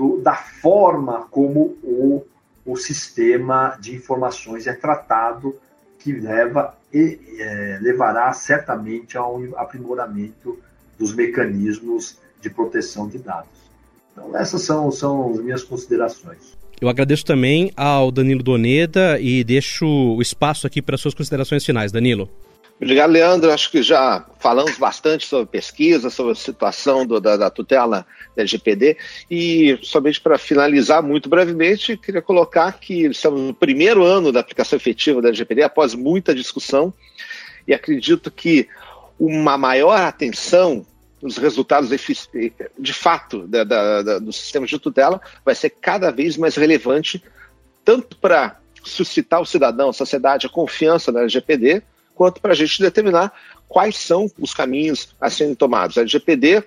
do, 0.00 0.18
da 0.22 0.34
forma 0.34 1.26
como 1.30 1.76
o 1.82 2.24
o 2.64 2.76
sistema 2.76 3.76
de 3.80 3.94
informações 3.94 4.66
é 4.66 4.72
tratado, 4.72 5.56
que 5.98 6.12
leva 6.12 6.74
e 6.92 7.18
é, 7.38 7.78
levará 7.80 8.32
certamente 8.32 9.18
a 9.18 9.26
um 9.26 9.56
aprimoramento 9.56 10.58
dos 10.98 11.14
mecanismos 11.14 12.18
de 12.40 12.48
proteção 12.48 13.08
de 13.08 13.18
dados. 13.18 13.50
Então, 14.12 14.36
essas 14.36 14.62
são, 14.62 14.90
são 14.90 15.30
as 15.32 15.40
minhas 15.40 15.62
considerações. 15.62 16.56
Eu 16.80 16.88
agradeço 16.88 17.24
também 17.24 17.70
ao 17.76 18.10
Danilo 18.10 18.42
Doneda 18.42 19.18
e 19.20 19.44
deixo 19.44 19.86
o 19.86 20.22
espaço 20.22 20.66
aqui 20.66 20.80
para 20.80 20.96
suas 20.96 21.12
considerações 21.12 21.64
finais. 21.64 21.92
Danilo. 21.92 22.28
Obrigado, 22.80 23.10
Leandro. 23.10 23.52
Acho 23.52 23.70
que 23.70 23.82
já 23.82 24.24
falamos 24.38 24.78
bastante 24.78 25.26
sobre 25.26 25.44
pesquisa, 25.44 26.08
sobre 26.08 26.32
a 26.32 26.34
situação 26.34 27.04
do, 27.04 27.20
da, 27.20 27.36
da, 27.36 27.50
tutela 27.50 28.06
da 28.34 28.42
LGPD. 28.42 28.96
E, 29.30 29.78
somente 29.82 30.18
para 30.18 30.38
finalizar 30.38 31.02
muito 31.02 31.28
brevemente, 31.28 31.98
queria 31.98 32.22
colocar 32.22 32.72
que 32.72 33.04
estamos 33.04 33.38
no 33.38 33.52
primeiro 33.52 34.02
ano 34.02 34.32
da 34.32 34.40
aplicação 34.40 34.78
efetiva 34.78 35.20
da 35.20 35.28
LGPD, 35.28 35.62
após 35.62 35.94
muita 35.94 36.34
discussão, 36.34 36.92
e 37.68 37.74
acredito 37.74 38.30
que 38.30 38.66
uma 39.18 39.58
maior 39.58 40.00
atenção 40.00 40.86
nos 41.20 41.36
resultados 41.36 41.90
de 42.78 42.92
fato 42.94 43.46
da, 43.46 43.62
da, 43.62 44.02
da, 44.02 44.18
do 44.18 44.32
sistema 44.32 44.66
de 44.66 44.78
tutela 44.78 45.20
vai 45.44 45.54
ser 45.54 45.68
cada 45.68 46.10
vez 46.10 46.38
mais 46.38 46.56
relevante, 46.56 47.22
tanto 47.84 48.16
para 48.16 48.58
suscitar 48.82 49.38
o 49.42 49.44
cidadão, 49.44 49.90
a 49.90 49.92
sociedade, 49.92 50.46
a 50.46 50.50
confiança 50.50 51.12
na 51.12 51.20
LGPD, 51.20 51.82
quanto 52.20 52.38
para 52.38 52.52
a 52.52 52.54
gente 52.54 52.82
determinar 52.82 53.32
quais 53.66 53.96
são 53.96 54.30
os 54.38 54.52
caminhos 54.52 55.08
a 55.18 55.30
serem 55.30 55.54
tomados. 55.54 55.96
A 55.96 56.02
LGPD, 56.02 56.62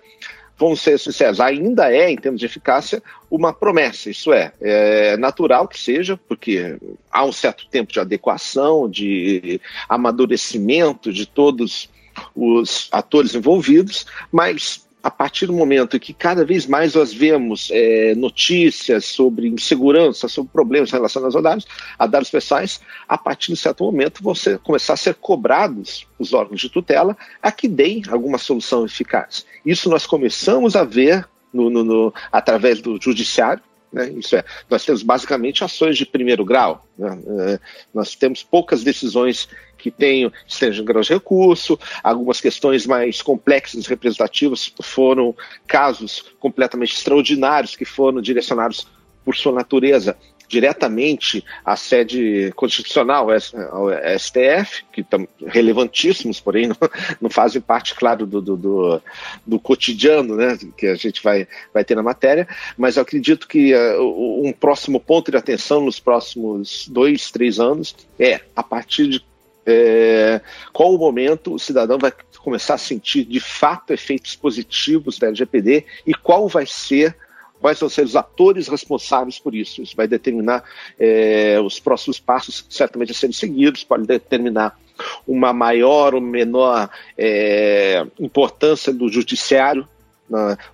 vamos 0.58 0.82
ser 0.82 0.98
sinceros, 0.98 1.39
ainda 1.39 1.94
é, 1.94 2.10
em 2.10 2.18
termos 2.18 2.39
de 2.39 2.48
eficácia, 2.48 3.04
uma 3.30 3.54
promessa. 3.54 4.10
Isso 4.10 4.34
é, 4.34 4.52
é 4.60 5.16
natural 5.16 5.68
que 5.68 5.80
seja, 5.80 6.20
porque 6.28 6.76
há 7.12 7.24
um 7.24 7.32
certo 7.32 7.68
tempo 7.68 7.94
de 7.94 8.00
adequação, 8.00 8.89
de 8.89 9.62
amadurecimento 9.88 11.13
de 11.13 11.28
todos 11.28 11.88
os 12.36 12.89
atores 12.92 13.36
envolvidos, 13.36 14.08
mas 14.32 14.88
a 15.04 15.12
partir 15.12 15.48
do 15.48 15.54
momento 15.54 16.00
que 16.00 16.13
cada 16.13 16.46
vez 16.46 16.66
mais 16.66 16.96
nós 16.96 17.13
vemos 17.13 17.70
é, 17.72 18.16
notícias 18.16 19.04
sobre 19.04 19.50
insegurança, 19.50 20.30
sobre 20.30 20.52
problemas 20.54 20.92
relacionados 20.92 21.36
a 21.36 21.42
dados, 21.42 21.68
a 22.00 22.08
dados 22.08 22.30
pessoais, 22.30 22.80
a 23.06 23.18
partir 23.18 23.52
de 23.52 23.58
certo 23.58 23.84
momento 23.84 24.24
você 24.24 24.58
começar 24.58 24.94
a 24.94 24.98
ser 24.98 25.16
cobrados 25.16 26.08
os 26.18 26.34
órgãos 26.34 26.62
de 26.62 26.70
tutela 26.70 27.18
a 27.42 27.52
que 27.52 27.68
deem 27.68 28.02
alguma 28.10 28.38
solução 28.38 28.86
eficaz. 28.86 29.46
Isso 29.66 29.89
nós 29.89 30.08
começamos 30.08 30.74
a 30.74 30.86
ver 30.86 31.28
no, 31.52 31.70
no, 31.70 31.84
no, 31.84 32.13
através 32.32 32.82
do 32.82 32.98
judiciário, 33.00 33.62
né? 33.93 34.10
Isso 34.10 34.36
é, 34.36 34.43
nós 34.69 34.84
temos 34.84 35.03
basicamente 35.03 35.63
ações 35.63 35.97
de 35.97 36.06
primeiro 36.06 36.43
grau. 36.43 36.86
Né? 36.97 37.17
É, 37.47 37.60
nós 37.93 38.15
temos 38.15 38.41
poucas 38.41 38.84
decisões 38.84 39.47
que 39.77 39.91
tenham 39.91 40.32
estejam 40.47 40.84
grau 40.84 41.03
de 41.03 41.13
recurso, 41.13 41.79
algumas 42.03 42.41
questões 42.41 42.86
mais 42.86 43.21
complexas, 43.21 43.86
representativas, 43.86 44.73
foram 44.82 45.36
casos 45.67 46.25
completamente 46.39 46.95
extraordinários 46.95 47.75
que 47.75 47.86
foram 47.86 48.21
direcionados 48.21 48.88
por 49.23 49.36
sua 49.36 49.53
natureza 49.53 50.17
diretamente 50.47 51.43
à 51.65 51.75
sede 51.75 52.51
constitucional, 52.56 53.27
ao 53.71 53.89
STF, 54.19 54.86
que 54.91 55.01
estão 55.01 55.27
relevantíssimos, 55.45 56.39
porém 56.39 56.67
não, 56.69 56.77
não 57.21 57.29
fazem 57.29 57.62
parte, 57.62 57.95
claro, 57.95 58.25
do, 58.25 58.41
do, 58.41 58.56
do, 58.56 59.01
do, 59.45 59.60
cotidiano 59.60 60.36
né, 60.36 60.58
que 60.77 60.88
a 60.88 60.95
gente 60.95 61.23
vai, 61.23 61.47
vai 61.73 61.84
ter 61.84 61.95
na 61.95 62.03
matéria, 62.03 62.47
mas 62.77 62.95
eu 62.95 63.03
acredito 63.03 63.47
que 63.47 63.73
uh, 63.73 64.45
um 64.45 64.51
próximo 64.51 64.99
ponto 64.99 65.32
de 65.32 65.38
atenção 65.38 65.82
nos 65.82 65.99
próximos 65.99 66.88
dois, 66.88 67.32
três 67.32 67.60
anos 67.60 67.95
é, 68.19 68.41
a 68.56 68.63
partir 68.63 69.08
de 69.08 69.25
é, 69.65 70.41
qual 70.71 70.93
o 70.93 70.97
momento 70.97 71.53
o 71.53 71.60
cidadão 71.60 71.97
vai 71.97 72.12
começar 72.39 72.73
a 72.73 72.77
sentir 72.77 73.23
de 73.23 73.39
fato 73.39 73.93
efeitos 73.93 74.36
positivos 74.36 75.17
da 75.17 75.27
LGPD 75.27 75.86
e 76.06 76.13
qual 76.13 76.47
vai 76.47 76.65
ser 76.65 77.15
quais 77.64 77.80
vão 77.80 77.88
ser 77.88 78.03
os 78.03 78.18
atores 78.18 78.68
responsáveis 78.68 79.39
por 79.39 79.55
isso. 79.55 79.82
Isso 79.82 79.95
vai 79.95 80.05
determinar 80.05 80.66
é, 80.99 81.57
os 81.64 81.80
próximos 81.80 82.20
passos 82.20 82.66
certamente 82.70 83.14
a 83.14 83.16
serem 83.16 83.32
seguidos, 83.32 83.86
pode 83.86 84.05
determinar 84.05 84.78
uma 85.26 85.53
maior 85.53 86.14
ou 86.14 86.20
menor 86.20 86.89
é, 87.18 88.05
importância 88.20 88.91
do 88.91 89.07
judiciário. 89.07 89.88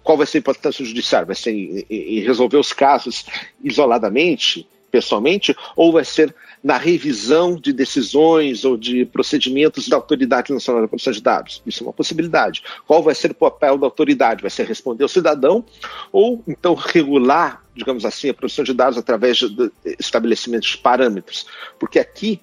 Qual 0.03 0.17
vai 0.17 0.25
ser 0.25 0.39
a 0.39 0.39
importância 0.39 0.83
do 0.83 0.87
judiciário? 0.87 1.27
Vai 1.27 1.35
ser 1.35 1.51
em 1.51 2.21
resolver 2.21 2.57
os 2.57 2.73
casos 2.73 3.25
isoladamente, 3.63 4.67
pessoalmente, 4.91 5.55
ou 5.75 5.91
vai 5.91 6.05
ser 6.05 6.35
na 6.63 6.77
revisão 6.77 7.55
de 7.55 7.71
decisões 7.71 8.65
ou 8.65 8.75
de 8.75 9.05
procedimentos 9.05 9.87
da 9.87 9.95
Autoridade 9.95 10.53
Nacional 10.53 10.81
de 10.81 10.89
Proteção 10.89 11.13
de 11.13 11.21
Dados. 11.21 11.61
Isso 11.65 11.83
é 11.83 11.87
uma 11.87 11.93
possibilidade. 11.93 12.63
Qual 12.85 13.01
vai 13.01 13.15
ser 13.15 13.31
o 13.31 13.35
papel 13.35 13.77
da 13.77 13.87
autoridade? 13.87 14.41
Vai 14.41 14.51
ser 14.51 14.65
responder 14.65 15.03
ao 15.03 15.09
cidadão 15.09 15.63
ou 16.11 16.43
então 16.47 16.73
regular, 16.75 17.63
digamos 17.73 18.03
assim, 18.03 18.29
a 18.29 18.33
produção 18.33 18.65
de 18.65 18.73
dados 18.73 18.97
através 18.97 19.37
de 19.37 19.71
estabelecimentos 19.97 20.69
de 20.69 20.77
parâmetros? 20.77 21.45
Porque 21.79 21.99
aqui, 21.99 22.41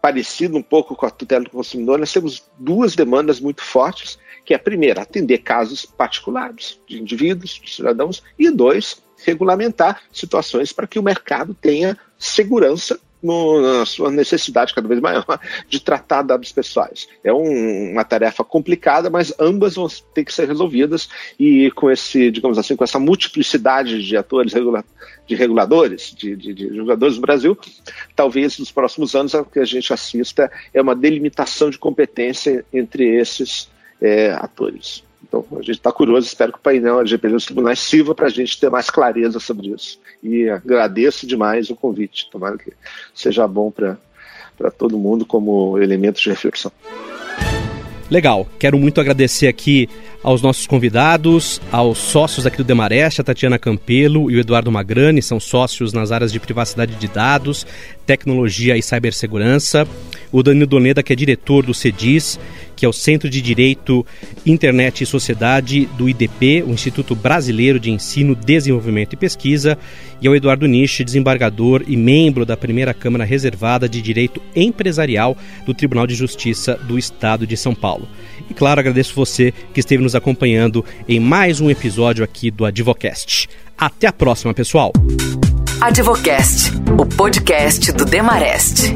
parecido 0.00 0.56
um 0.56 0.62
pouco 0.62 0.94
com 0.94 1.06
a 1.06 1.10
tutela 1.10 1.44
do 1.44 1.50
consumidor, 1.50 1.98
nós 1.98 2.12
temos 2.12 2.42
duas 2.58 2.94
demandas 2.94 3.40
muito 3.40 3.62
fortes, 3.62 4.18
que 4.44 4.52
é 4.52 4.56
a 4.56 4.60
primeira, 4.60 5.02
atender 5.02 5.38
casos 5.38 5.84
particulares 5.84 6.80
de 6.88 6.98
indivíduos, 7.00 7.60
de 7.62 7.74
cidadãos, 7.74 8.22
e 8.38 8.50
dois, 8.50 9.02
regulamentar 9.24 10.02
situações 10.12 10.72
para 10.72 10.86
que 10.86 10.98
o 10.98 11.02
mercado 11.02 11.54
tenha 11.54 11.98
segurança 12.18 12.98
no, 13.22 13.60
na 13.60 13.86
sua 13.86 14.10
necessidade 14.10 14.74
cada 14.74 14.86
vez 14.86 15.00
maior 15.00 15.24
de 15.68 15.80
tratar 15.80 16.22
dados 16.22 16.52
pessoais. 16.52 17.08
É 17.22 17.32
um, 17.32 17.92
uma 17.92 18.04
tarefa 18.04 18.44
complicada, 18.44 19.10
mas 19.10 19.32
ambas 19.38 19.74
vão 19.74 19.88
ter 20.14 20.24
que 20.24 20.32
ser 20.32 20.46
resolvidas 20.46 21.08
e 21.38 21.70
com 21.72 21.90
esse, 21.90 22.30
digamos 22.30 22.58
assim, 22.58 22.76
com 22.76 22.84
essa 22.84 22.98
multiplicidade 22.98 24.02
de 24.02 24.16
atores 24.16 24.52
de 25.26 25.34
reguladores, 25.34 26.14
de, 26.16 26.36
de, 26.36 26.54
de 26.54 26.76
jogadores 26.76 27.16
no 27.16 27.22
Brasil, 27.22 27.58
talvez 28.14 28.58
nos 28.58 28.70
próximos 28.70 29.14
anos 29.14 29.34
o 29.34 29.44
que 29.44 29.58
a 29.58 29.64
gente 29.64 29.92
assista 29.92 30.50
é 30.72 30.80
uma 30.80 30.94
delimitação 30.94 31.70
de 31.70 31.78
competência 31.78 32.64
entre 32.72 33.16
esses 33.16 33.68
é, 34.00 34.30
atores. 34.32 35.07
Então, 35.26 35.44
a 35.52 35.56
gente 35.56 35.72
está 35.72 35.92
curioso, 35.92 36.26
espero 36.26 36.52
que 36.52 36.58
o 36.58 36.62
painel 36.62 37.00
LGPD 37.00 37.34
dos 37.34 37.44
tribunais 37.44 37.80
sirva 37.80 38.14
para 38.14 38.26
a 38.26 38.30
gente 38.30 38.58
ter 38.58 38.70
mais 38.70 38.88
clareza 38.88 39.38
sobre 39.38 39.68
isso. 39.68 39.98
E 40.22 40.48
agradeço 40.48 41.26
demais 41.26 41.70
o 41.70 41.76
convite. 41.76 42.28
Tomara 42.30 42.56
que 42.56 42.72
seja 43.14 43.46
bom 43.46 43.70
para 43.70 44.70
todo 44.70 44.98
mundo 44.98 45.26
como 45.26 45.78
elemento 45.78 46.20
de 46.20 46.30
reflexão. 46.30 46.72
Legal, 48.10 48.48
quero 48.58 48.78
muito 48.78 49.02
agradecer 49.02 49.48
aqui 49.48 49.86
aos 50.22 50.40
nossos 50.40 50.66
convidados, 50.66 51.60
aos 51.70 51.98
sócios 51.98 52.46
aqui 52.46 52.56
do 52.56 52.64
Demareste, 52.64 53.20
a 53.20 53.24
Tatiana 53.24 53.58
Campelo 53.58 54.30
e 54.30 54.36
o 54.36 54.40
Eduardo 54.40 54.72
Magrani, 54.72 55.20
são 55.20 55.38
sócios 55.38 55.92
nas 55.92 56.10
áreas 56.10 56.32
de 56.32 56.40
privacidade 56.40 56.94
de 56.94 57.06
dados, 57.06 57.66
tecnologia 58.06 58.78
e 58.78 58.82
cibersegurança. 58.82 59.86
O 60.32 60.42
Danilo 60.42 60.66
Doneda, 60.66 61.02
que 61.02 61.12
é 61.12 61.16
diretor 61.16 61.66
do 61.66 61.74
CEDIS, 61.74 62.40
que 62.78 62.86
é 62.86 62.88
o 62.88 62.92
Centro 62.92 63.28
de 63.28 63.42
Direito, 63.42 64.06
Internet 64.46 65.02
e 65.02 65.06
Sociedade 65.06 65.86
do 65.98 66.08
IDP, 66.08 66.62
o 66.64 66.70
Instituto 66.70 67.12
Brasileiro 67.16 67.80
de 67.80 67.90
Ensino, 67.90 68.36
Desenvolvimento 68.36 69.14
e 69.14 69.16
Pesquisa, 69.16 69.76
e 70.22 70.28
ao 70.28 70.36
Eduardo 70.36 70.64
Nisch, 70.68 71.02
desembargador 71.04 71.82
e 71.88 71.96
membro 71.96 72.46
da 72.46 72.56
primeira 72.56 72.94
Câmara 72.94 73.24
Reservada 73.24 73.88
de 73.88 74.00
Direito 74.00 74.40
Empresarial 74.54 75.36
do 75.66 75.74
Tribunal 75.74 76.06
de 76.06 76.14
Justiça 76.14 76.76
do 76.76 76.96
Estado 76.96 77.48
de 77.48 77.56
São 77.56 77.74
Paulo. 77.74 78.08
E 78.48 78.54
claro, 78.54 78.78
agradeço 78.78 79.12
você 79.12 79.52
que 79.74 79.80
esteve 79.80 80.00
nos 80.00 80.14
acompanhando 80.14 80.84
em 81.08 81.18
mais 81.18 81.60
um 81.60 81.68
episódio 81.68 82.22
aqui 82.22 82.48
do 82.48 82.64
Advocast. 82.64 83.48
Até 83.76 84.06
a 84.06 84.12
próxima, 84.12 84.54
pessoal! 84.54 84.92
Advocast, 85.80 86.70
o 86.96 87.04
podcast 87.04 87.90
do 87.90 88.04
Demarest. 88.04 88.92